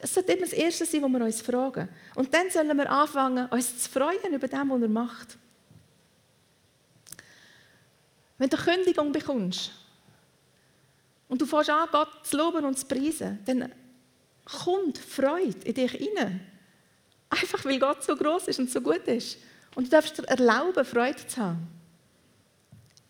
[0.00, 1.88] Das sollte immer das Erste sein, was wir uns fragen.
[2.16, 5.38] Und dann sollen wir anfangen, uns zu freuen über das, was er macht.
[8.36, 9.70] Wenn du Kündigung bekommst
[11.28, 13.72] und du fängst an, Gott zu loben und zu preisen, dann
[14.44, 16.55] kommt Freude in dich hinein.
[17.28, 19.38] Einfach weil Gott so groß ist und so gut ist.
[19.74, 21.66] Und du darfst dir erlauben, Freude zu haben.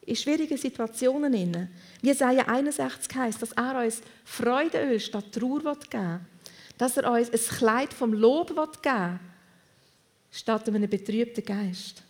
[0.02, 1.68] In schwierigen Situationen.
[2.00, 6.20] Wie Jesaja 61 heißt, dass er uns Freudeöl statt Trauer geben will.
[6.79, 9.20] Dass er uns ein Kleid vom Lob geben will,
[10.31, 12.02] statt einem betrübten Geist.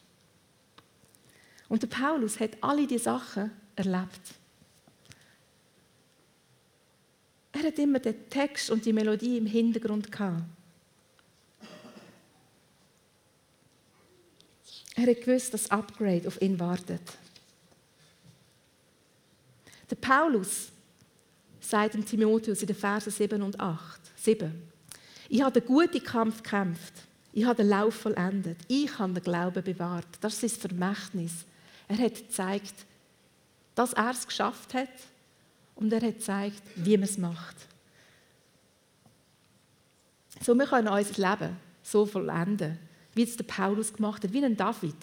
[1.69, 4.35] Und der Paulus hat alle diese Sachen erlebt.
[7.53, 10.43] Er hat immer den Text und die Melodie im Hintergrund gehabt.
[14.97, 17.03] Er hat gewusst, dass das Upgrade auf ihn wartet.
[19.91, 20.69] Der Paulus
[21.61, 24.51] sagt in Timotheus in den Versen 7 und 8, 7,
[25.29, 26.95] ich habe den guten Kampf gekämpft,
[27.33, 30.07] ich habe den Lauf vollendet, ich habe den Glauben bewahrt.
[30.21, 31.45] Das ist sein Vermächtnis.
[31.89, 32.75] Er hat gezeigt,
[33.75, 34.89] dass er es geschafft hat
[35.75, 37.57] und er hat gezeigt, wie man es macht.
[40.41, 42.79] So, wir können unser Leben so vollenden
[43.17, 44.95] wie es der Paulus gemacht hat, wie ein David.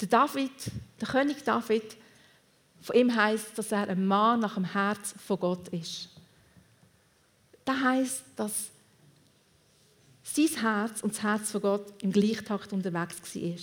[0.00, 0.50] Der David,
[0.98, 1.96] der König David,
[2.80, 6.08] von ihm heißt, dass er ein Mann nach dem Herz von Gott ist.
[7.66, 8.70] Das heißt, dass
[10.22, 13.58] sein Herz und das Herz von Gott im Gleichtakt unterwegs war.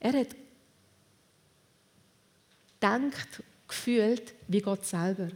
[0.00, 0.36] Er hat
[2.80, 5.28] gedacht, gefühlt, wie Gott selber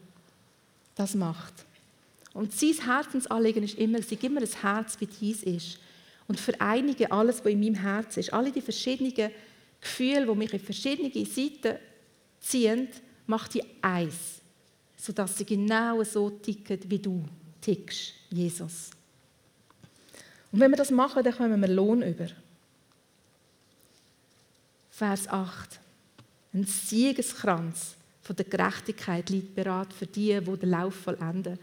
[0.96, 1.54] das macht.
[2.32, 5.78] Und sein Herzensanliegen ist immer, sei immer ein Herz, wie dies ist
[6.28, 8.32] und vereinige alles, was in meinem Herzen ist.
[8.32, 9.30] Alle die verschiedenen
[9.80, 11.78] Gefühle, die mich in verschiedene Seiten
[12.40, 12.88] ziehen,
[13.26, 14.40] macht die eins,
[14.96, 17.24] sodass sie genau so ticken, wie du
[17.60, 18.90] tickst, Jesus.
[20.50, 22.28] Und wenn wir das machen, dann kommen wir Lohn über.
[24.90, 25.80] Vers 8.
[26.52, 31.58] Ein Siegeskranz von der Gerechtigkeit liegt bereit für die, die den Lauf vollenden.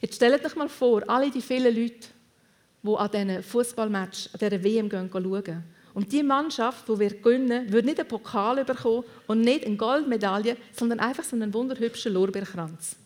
[0.00, 2.08] Jetzt stellt euch mal vor, alle die vielen Leute,
[2.82, 5.64] die an diesen Fußballmatch, an dieser WM gehen, schauen.
[5.92, 10.56] Und die Mannschaft, die wir gewinnen, würde nicht einen Pokal bekommen und nicht eine Goldmedaille,
[10.72, 12.96] sondern einfach so einen wunderhübschen Lorbeerkranz.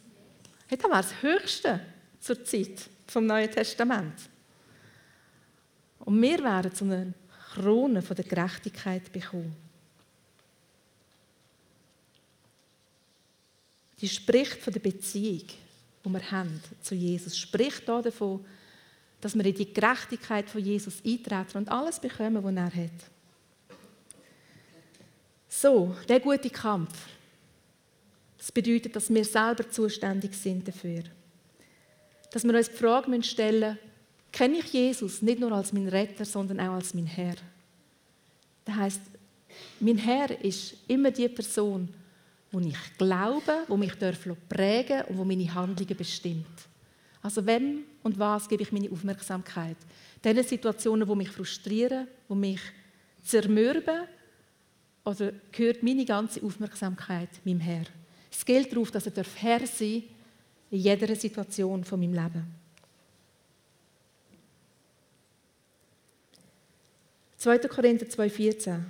[0.69, 1.81] Das wäre das Höchste
[2.21, 4.15] zur Zeit vom Neuen Testament.
[6.01, 7.15] Und wir werden so eine
[7.55, 9.57] Krone von der Gerechtigkeit bekommen.
[14.01, 15.45] Die spricht von der Beziehung,
[16.05, 17.39] die wir haben zu Jesus.
[17.39, 18.45] Spricht davon,
[19.25, 23.11] dass wir in die Gerechtigkeit von Jesus eintreten und alles bekommen, was er hat.
[25.49, 26.93] So, der gute Kampf.
[28.37, 31.05] Das bedeutet, dass wir selber zuständig sind dafür.
[32.33, 33.79] Dass wir uns die Frage stellen müssen,
[34.31, 37.37] kenne ich Jesus nicht nur als mein Retter, sondern auch als mein Herr?
[38.67, 39.01] Das heißt,
[39.81, 41.89] mein Herr ist immer die Person,
[42.53, 46.74] wo ich glaube, wo mich prägen darf und wo meine Handlungen bestimmt.
[47.25, 49.79] Also wem und was gebe ich meine Aufmerksamkeit?
[50.23, 52.61] Diesen Situationen, die mich frustrieren, die mich
[53.25, 54.03] zermürben,
[55.07, 57.87] oder gehört meine ganze Aufmerksamkeit meinem Herr?
[58.31, 60.11] Es gilt darauf, dass er Herr sein darf
[60.71, 62.45] in jeder Situation von meinem Leben.
[67.39, 67.59] 2.
[67.61, 68.81] Korinther 2,14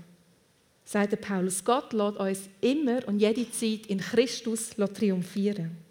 [0.84, 5.83] sagt Paulus: Gott lässt uns immer und jede Zeit in Christus triumphieren.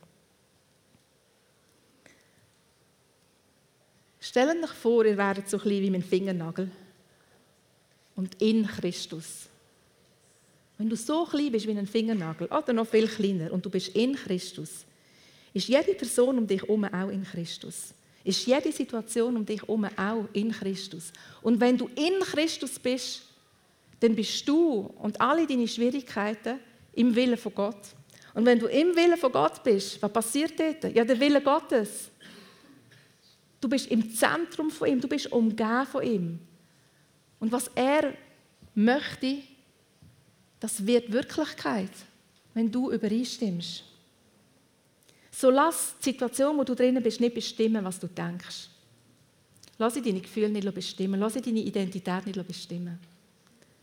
[4.23, 6.71] Stellt euch vor, ihr wäret so klein wie mein Fingernagel.
[8.15, 9.47] und in Christus.
[10.77, 13.89] Wenn du so klein bist wie ein Fingernagel oder noch viel kleiner und du bist
[13.89, 14.85] in Christus,
[15.53, 17.93] ist jede Person um dich herum auch in Christus.
[18.23, 21.11] Ist jede Situation um dich herum auch in Christus.
[21.41, 23.23] Und wenn du in Christus bist,
[23.99, 26.59] dann bist du und alle deine Schwierigkeiten
[26.93, 27.89] im Willen von Gott.
[28.33, 30.95] Und wenn du im Willen von Gott bist, was passiert dort?
[30.95, 32.09] Ja, der Wille Gottes.
[33.63, 36.39] Du bist im Zentrum von ihm, du bist umgeben von ihm.
[37.39, 38.13] Und was er
[38.75, 39.37] möchte,
[40.59, 41.91] das wird Wirklichkeit,
[42.53, 43.85] wenn du übereinstimmst.
[45.31, 48.67] So lass die Situation, wo du drinnen bist, nicht bestimmen, was du denkst.
[49.77, 51.21] Lass deine Gefühle nicht bestimmen.
[51.21, 52.99] Lass deine Identität nicht bestimmen.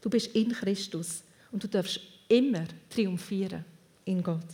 [0.02, 3.64] Du bist in Christus und du darfst immer triumphieren
[4.04, 4.44] in Gott.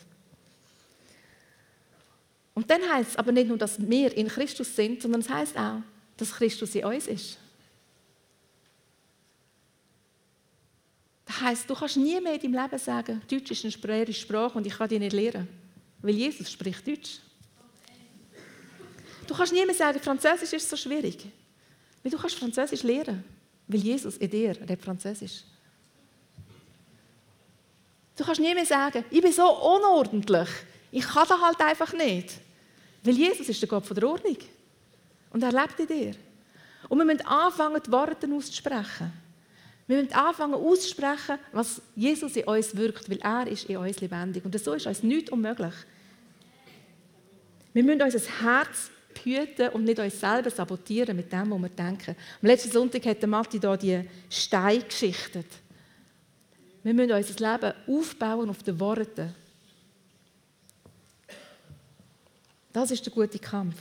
[2.57, 5.59] Und dann heißt es aber nicht nur, dass wir in Christus sind, sondern es heißt
[5.59, 5.83] auch,
[6.17, 7.37] dass Christus in uns ist.
[11.27, 14.57] Das heißt, du kannst nie mehr in deinem Leben sagen, Deutsch ist eine schwere Sprache
[14.57, 15.47] und ich kann die nicht lernen,
[16.01, 17.19] weil Jesus spricht Deutsch.
[19.27, 21.27] Du kannst nie mehr sagen, Französisch ist so schwierig,
[22.03, 23.23] weil du kannst Französisch lernen,
[23.69, 25.43] weil Jesus in dir redet Französisch.
[28.17, 30.49] Du kannst nie mehr sagen, ich bin so unordentlich,
[30.91, 32.46] ich kann das halt einfach nicht.
[33.07, 34.37] Weil Jesus ist der Gott der Ordnung.
[35.31, 36.15] Und er lebt in dir.
[36.89, 39.13] Und wir müssen anfangen, die Worte auszusprechen.
[39.87, 44.45] Wir müssen anfangen auszusprechen, was Jesus in uns wirkt, weil er ist in uns lebendig.
[44.45, 45.75] Und so ist uns nichts unmöglich.
[47.73, 48.91] Wir müssen unser Herz
[49.23, 52.17] hüten und nicht uns selber sabotieren mit dem, was wir denken.
[52.43, 55.47] Am letzten Sonntag hat Matti hier die Steine geschichtet.
[56.83, 59.35] Wir müssen unser Leben aufbauen auf den Worten.
[62.77, 63.75] Das ist der gute Kampf.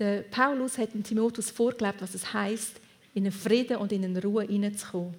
[0.00, 2.80] Der Paulus hat dem Timotheus vorgelebt, was es heißt,
[3.14, 5.14] in einen Frieden und in eine Ruhe hineinzukommen.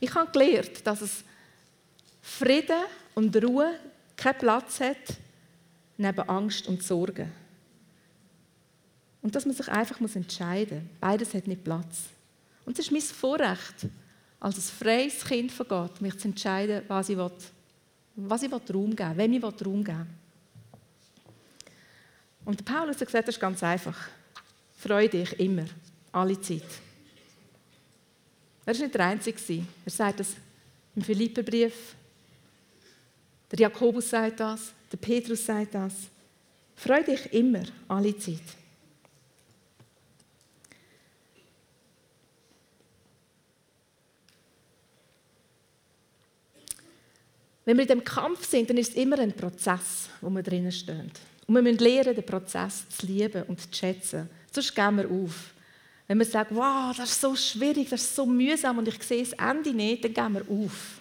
[0.00, 1.22] Ich habe gelernt, dass es
[2.22, 3.78] Frieden und Ruhe
[4.16, 4.96] keinen Platz hat
[5.98, 7.30] neben Angst und Sorgen.
[9.20, 11.00] Und dass man sich einfach entscheiden muss.
[11.00, 12.04] Beides hat nicht Platz.
[12.64, 13.90] Und es ist mein Vorrecht,
[14.46, 17.32] als ein freies Kind von Gott, mich zu entscheiden, was ich, will,
[18.14, 20.06] was ich will Raum geben will, wem ich Raum geben will.
[22.44, 24.08] Und Paulus hat gesagt, das ist ganz einfach.
[24.78, 25.64] Freue dich immer,
[26.12, 26.62] alle Zeit.
[28.64, 29.64] Er war nicht der Einzige.
[29.84, 30.28] Er sagt das
[30.94, 31.96] im Philipperbrief.
[33.50, 35.92] Der Jakobus sagt das, der Petrus sagt das.
[36.76, 38.42] Freue dich immer, alle Zeit.
[47.66, 50.70] Wenn wir in dem Kampf sind, dann ist es immer ein Prozess, wo wir drinnen
[50.70, 51.10] stehen.
[51.48, 54.30] Und wir müssen lernen, den Prozess zu lieben und zu schätzen.
[54.52, 55.52] Sonst gehen wir auf.
[56.06, 59.24] Wenn wir sagen, wow, das ist so schwierig, das ist so mühsam und ich sehe
[59.24, 61.00] das Ende nicht, dann gehen wir auf.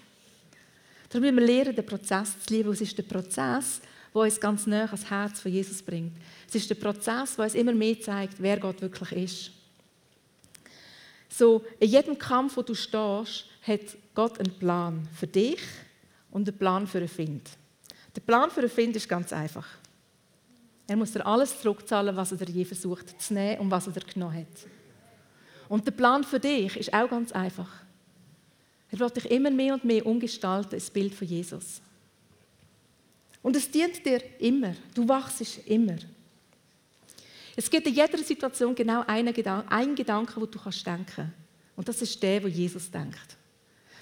[1.09, 2.71] Darum müssen wir lernen, den Prozess zu lieben.
[2.71, 3.79] es ist der Prozess,
[4.11, 6.13] der uns ganz näher ans Herz von Jesus bringt.
[6.47, 9.51] Es ist der Prozess, der uns immer mehr zeigt, wer Gott wirklich ist.
[11.29, 13.81] So, in jedem Kampf, wo du stehst, hat
[14.15, 15.59] Gott einen Plan für dich
[16.35, 17.49] und einen Plan für einen Find.
[18.13, 19.65] Der Plan für einen Find ist ganz einfach.
[20.85, 24.39] Er muss dir alles zurückzahlen, was er je versucht zu nehmen und was er genommen
[24.39, 24.69] hat.
[25.69, 27.69] Und der Plan für dich ist auch ganz einfach.
[28.91, 31.79] Er wird dich immer mehr und mehr umgestalten, das Bild von Jesus.
[33.41, 34.75] Und es dient dir immer.
[34.93, 35.95] Du wachst immer.
[37.55, 40.85] Es gibt in jeder Situation genau einen Gedanken, einen Gedanken, wo du kannst.
[41.77, 43.37] Und das ist der, wo Jesus denkt.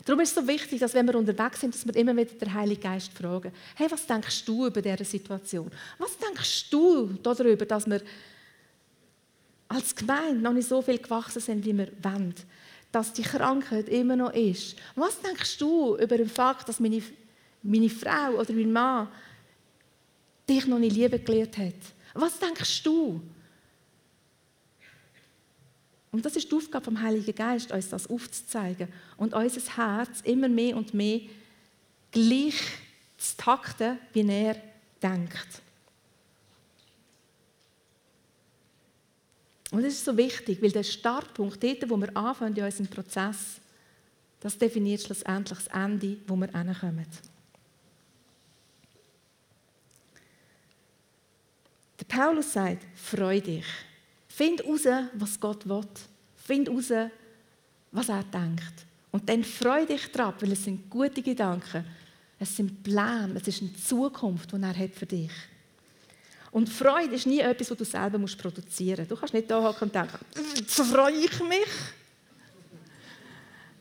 [0.05, 2.53] Darum ist es so wichtig, dass wenn wir unterwegs sind, dass wir immer wieder den
[2.53, 5.71] Heiligen Geist fragen, hey, was denkst du über diese Situation?
[5.97, 8.01] Was denkst du darüber, dass wir
[9.69, 12.35] als Gemeinde noch nicht so viel gewachsen sind, wie wir wollen?
[12.91, 14.75] Dass die Krankheit immer noch ist.
[14.95, 17.01] Was denkst du über den Fakt, dass meine,
[17.63, 19.07] meine Frau oder mein Mann
[20.49, 21.73] dich noch nicht lieben gelernt hat?
[22.13, 23.21] Was denkst du?
[26.13, 28.87] Und das ist die Aufgabe vom Heiligen Geist, uns das aufzuzeigen
[29.17, 31.21] und unser Herz immer mehr und mehr
[32.11, 32.53] gleich
[33.17, 34.55] zu takten, wie er
[35.01, 35.47] denkt.
[39.71, 43.59] Und das ist so wichtig, weil der Startpunkt, dort, wo wir anfangen in unserem Prozess,
[44.39, 47.07] das definiert schlussendlich das Ende, wo wir hinkommen.
[51.99, 53.65] Der Paulus sagt, freu dich.
[54.35, 55.83] Find heraus, was Gott will.
[56.35, 57.11] Find heraus,
[57.91, 58.73] was er denkt.
[59.11, 61.85] Und dann freu dich drauf, weil es sind gute Gedanken.
[62.39, 65.31] Es sind Pläne, es ist eine Zukunft, die er hat für dich.
[66.49, 69.11] Und Freude ist nie etwas, was du selber musst produzieren musst.
[69.11, 70.17] Du kannst nicht da hocken und denken,
[70.67, 71.69] so freue ich mich.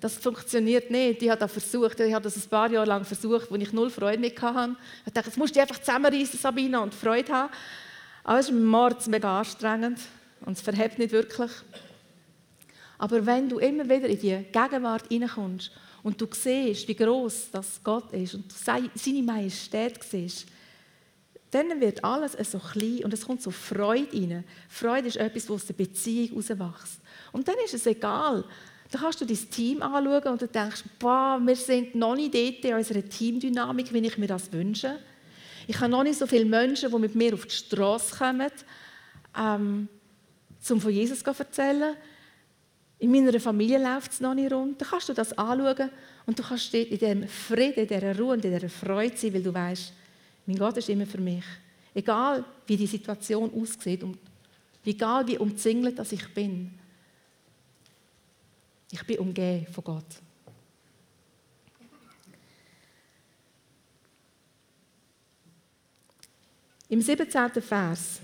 [0.01, 1.23] Das funktioniert nicht.
[1.23, 1.99] Ich habe das versucht.
[2.01, 4.77] Ich habe das ein paar Jahre lang versucht, wo ich null Freude mehr hatte.
[5.07, 7.53] Ich dachte, jetzt musst du einfach zusammenreißen, Sabina, und Freude haben.
[8.23, 9.99] Aber es ist Mord mega anstrengend
[10.45, 11.51] und es verhebt nicht wirklich.
[12.99, 15.73] Aber wenn du immer wieder in die Gegenwart hineinkommst
[16.03, 18.55] und du siehst, wie groß das Gott ist und du
[18.95, 20.47] seine Majestät siehst,
[21.51, 24.45] dann wird alles so klein und es kommt so Freude rein.
[24.69, 27.01] Freude ist etwas, was aus der Beziehung herauswächst.
[27.31, 28.45] Und dann ist es egal.
[28.91, 32.65] Da kannst du dein Team anschauen und du denkst, boah, wir sind noch nicht dort
[32.65, 34.99] in unserer Teamdynamik, wie ich mir das wünsche.
[35.67, 38.51] Ich habe noch nicht so viele Menschen, die mit mir auf die Straße kommen,
[39.39, 39.89] ähm,
[40.71, 41.97] um von Jesus zu erzählen.
[42.99, 44.81] In meiner Familie läuft es noch nicht rund.
[44.81, 45.91] Dann kannst du das anschauen
[46.25, 49.43] und du kannst in diesem Frieden, in dieser Ruhe und in dieser Freude sein, weil
[49.43, 49.93] du weißt,
[50.47, 51.45] mein Gott ist immer für mich.
[51.95, 54.19] Egal, wie die Situation aussieht und
[54.85, 56.73] egal, wie umzingelt dass ich bin.
[58.91, 60.05] Ich bin umgeben von Gott.
[66.89, 67.51] Im 17.
[67.63, 68.21] Vers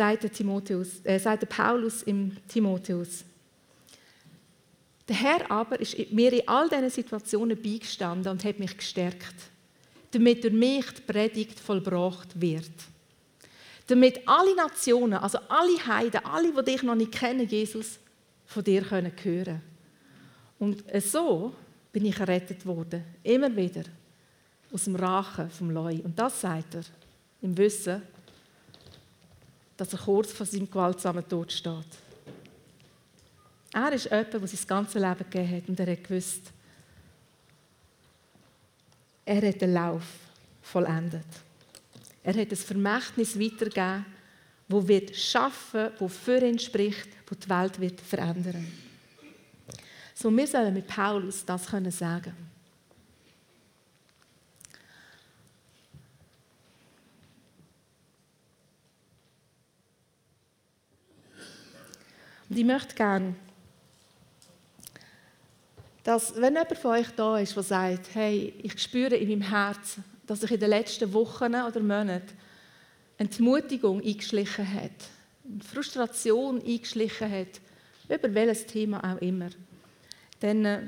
[0.00, 3.22] sagt, der Timotheus, äh, sagt der Paulus im Timotheus,
[5.06, 9.34] der Herr aber ist mir in all diesen Situationen beigestanden und hat mich gestärkt,
[10.12, 12.72] damit durch mich die Predigt vollbracht wird.
[13.88, 17.98] Damit alle Nationen, also alle Heiden, alle, die dich noch nicht kennen, Jesus,
[18.46, 19.60] von dir können hören
[20.58, 21.52] Und so
[21.92, 23.82] bin ich errettet worden, immer wieder
[24.72, 25.98] aus dem Rachen vom Leu.
[26.02, 26.84] Und das sagt er
[27.42, 28.00] im Wissen,
[29.80, 31.86] dass er kurz vor seinem gewaltsamen Tod steht.
[33.72, 36.52] Er ist jemand, der sein ganzes Leben gegeben hat und er hat gewusst,
[39.24, 40.04] er hat den Lauf
[40.60, 41.24] vollendet.
[42.22, 44.04] Er hat das Vermächtnis weitergegeben,
[44.68, 48.66] wo wird schaffen, wo für ihn spricht, wo die Welt wird verändern.
[50.14, 52.49] So wir sollen mit Paulus das können sagen.
[62.58, 63.34] Ich möchte gerne,
[66.02, 70.04] dass, wenn jemand von euch da ist, der sagt, hey, ich spüre in meinem Herzen,
[70.26, 72.32] dass sich in den letzten Wochen oder Monaten
[73.18, 74.90] Entmutigung eingeschlichen hat,
[75.64, 77.60] Frustration eingeschlichen hat,
[78.08, 79.50] über welches Thema auch immer,
[80.40, 80.80] dann äh,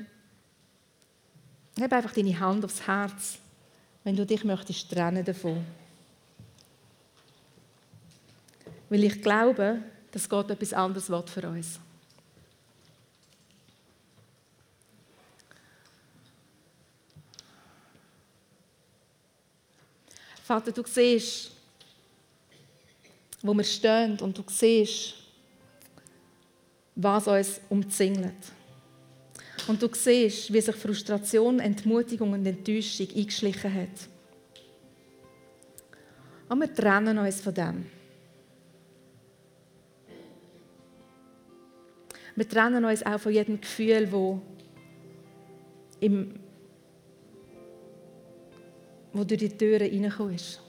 [1.79, 3.39] einfach deine Hand aufs Herz,
[4.03, 5.65] wenn du dich möchtest trennen davon.
[8.89, 9.83] Weil ich glaube,
[10.13, 11.81] dass Gott etwas anderes will für uns.
[20.45, 21.51] Vater, du siehst,
[23.41, 25.15] wo wir stehen und du siehst,
[26.95, 28.53] was uns umzingelt.
[29.67, 34.09] Und du siehst, wie sich Frustration, Entmutigung und Enttäuschung eingeschlichen hat.
[36.49, 38.02] Und wir trennen uns von dem.
[42.35, 44.41] Wir trennen uns auch von jedem Gefühl, wo,
[46.01, 46.35] im,
[49.13, 50.61] wo durch die Türen reingekommen ist.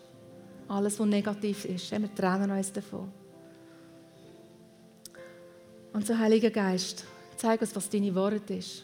[0.67, 3.11] Alles, was negativ ist, wir trennen uns davon.
[5.93, 7.05] Und so, Heiliger Geist,
[7.37, 8.83] zeig uns, was deine Worte ist.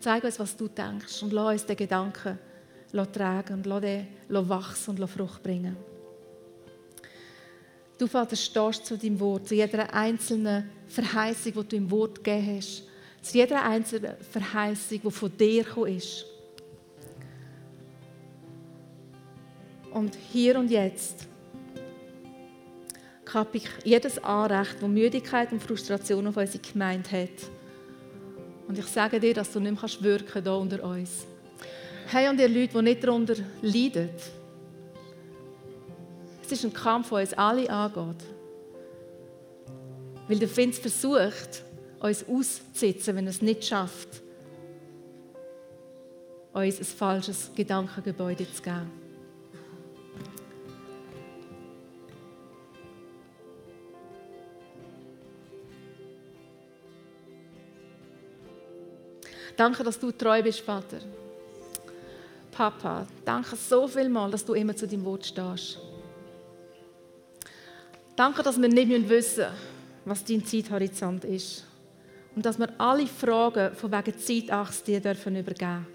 [0.00, 2.38] Zeig uns, was du denkst und lass uns den Gedanken
[3.12, 4.08] tragen und lass den
[4.48, 5.76] wachsen und Frucht bringen.
[8.00, 12.56] Du, Vater, stehst zu deinem Wort, zu jeder einzelnen Verheißung, die du im Wort gegeben
[12.56, 12.84] hast,
[13.20, 16.24] zu jeder einzelnen Verheißung, die von dir gekommen ist.
[19.92, 21.26] Und hier und jetzt
[23.26, 27.50] kappe ich jedes Anrecht, das Müdigkeit und Frustration auf unsere Gemeinde hat.
[28.66, 31.26] Und ich sage dir, dass du nicht mehr wirken kannst hier unter uns.
[32.06, 34.08] Hey, und ihr Leute, die nicht darunter leiden,
[36.52, 38.24] es ist ein Kampf, der uns alle angeht.
[40.28, 41.64] Weil der Find versucht,
[42.00, 44.22] uns auszusetzen, wenn er es nicht schafft,
[46.52, 48.90] uns ein falsches Gedankengebäude zu geben.
[59.56, 61.00] Danke, dass du treu bist, Vater.
[62.50, 65.89] Papa, danke so viel mal, dass du immer zu deinem Wort stehst.
[68.16, 69.46] Danke, dass wir nicht wissen müssen,
[70.04, 71.64] was dein Zeithorizont ist.
[72.34, 75.86] Und dass wir alle Fragen von wegen Zeitachse dir dürfen übergeben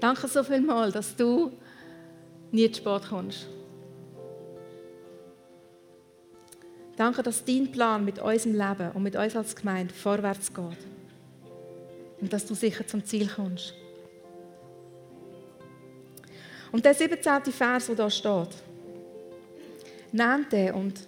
[0.00, 1.52] Danke so viel mal, dass du
[2.50, 3.46] nie zu spät kommst.
[6.96, 10.78] Danke, dass dein Plan mit unserem Leben und mit uns als Gemeinde vorwärts geht.
[12.20, 13.74] Und dass du sicher zum Ziel kommst.
[16.70, 17.52] Und der 17.
[17.52, 18.50] Vers, der da steht,
[20.12, 21.00] nehmt den und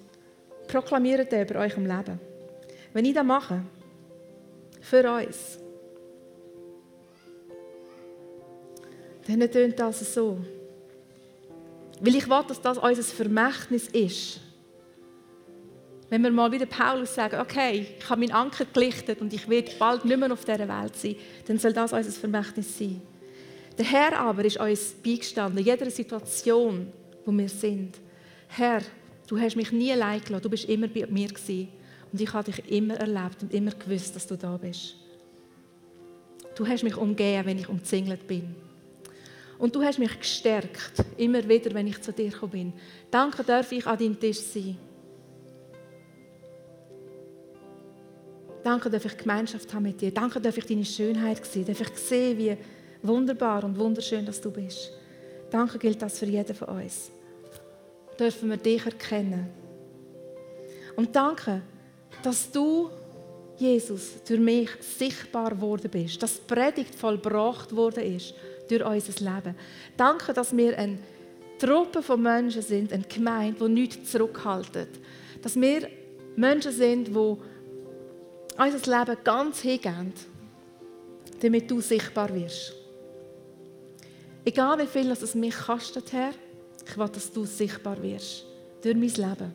[0.77, 2.21] proklamiert den über eurem Leben.
[2.93, 3.63] Wenn ich das mache,
[4.81, 5.59] für uns,
[9.27, 10.39] dann tönt das so.
[12.01, 14.41] Weil ich will, dass das unser Vermächtnis ist.
[16.11, 19.73] Wenn wir mal wieder Paulus sagen, okay, ich habe meinen Anker gelichtet und ich werde
[19.79, 21.17] bald nicht mehr auf dieser Welt sein,
[21.47, 23.01] dann soll das unser Vermächtnis sein.
[23.77, 26.93] Der Herr aber ist uns beigestanden, in jeder Situation,
[27.25, 27.97] wo wir sind.
[28.49, 28.83] Herr,
[29.27, 31.69] du hast mich nie allein gelassen, du bist immer bei mir gewesen.
[32.13, 34.97] Und ich habe dich immer erlebt und immer gewusst, dass du da bist.
[36.55, 38.55] Du hast mich umgeben, wenn ich umzingelt bin.
[39.59, 42.73] Und du hast mich gestärkt, immer wieder, wenn ich zu dir gekommen bin.
[43.11, 44.77] Danke darf ich an deinem Tisch sein.
[48.63, 50.11] Danke darf ich Gemeinschaft haben mit dir.
[50.11, 51.65] Danke darf ich deine Schönheit sehen.
[51.65, 52.57] Darf ich sehen, wie
[53.03, 54.91] wunderbar und wunderschön, dass du bist.
[55.51, 57.11] Danke gilt das für jeden von uns.
[58.19, 59.49] Dürfen wir dich erkennen.
[60.97, 61.63] Und danke,
[62.23, 62.91] dass du,
[63.59, 66.23] Jesus, durch mich sichtbar geworden bist.
[66.23, 68.35] Dass die Predigt vollbracht worden ist
[68.69, 69.55] durch unser Leben.
[69.97, 70.99] Danke, dass wir eine
[71.59, 74.89] Truppe von Menschen sind, eine Gemeinde, die nichts zurückhaltet.
[75.43, 75.89] Dass wir
[76.37, 77.37] Menschen sind, die
[78.59, 80.13] unser Leben ganz hingeben,
[81.41, 82.75] damit du sichtbar wirst.
[84.45, 86.33] Egal wie viel es mich kostet, Herr,
[86.89, 88.45] ich will, dass du sichtbar wirst
[88.83, 89.53] durch mein Leben.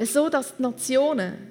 [0.00, 1.50] So, dass die Nationen,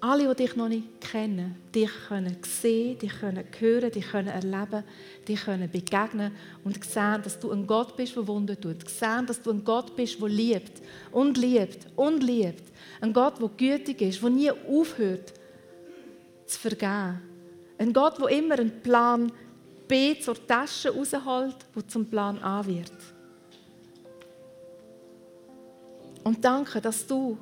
[0.00, 4.84] alle, die dich noch nicht kennen, dich können sehen, dich können hören, dich können erleben,
[5.26, 6.32] dich können begegnen
[6.64, 8.88] und sehen, dass du ein Gott bist, der Wunder tut.
[8.88, 12.64] Sehen, dass du ein Gott bist, der liebt und liebt und liebt.
[13.00, 15.32] Ein Gott, der gütig ist, der nie aufhört
[16.46, 17.20] zu vergeben.
[17.78, 19.32] Ein Gott, der immer einen Plan
[19.88, 22.92] B zur Tasche rausholt, wo zum Plan A wird.
[26.24, 27.38] Und danke, dass du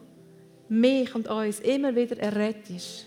[0.69, 3.07] mich und uns immer wieder errettest.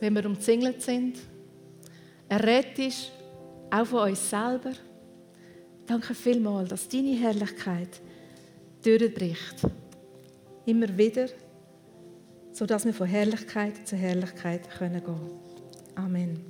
[0.00, 1.18] Wenn wir umzingelt sind,
[2.28, 3.12] errettest
[3.70, 4.72] auch von uns selber.
[5.86, 8.00] Danke vielmals, dass deine Herrlichkeit
[8.82, 9.56] durchbricht.
[10.64, 11.26] Immer wieder,
[12.52, 15.30] sodass wir von Herrlichkeit zu Herrlichkeit gehen können.
[15.96, 16.49] Amen.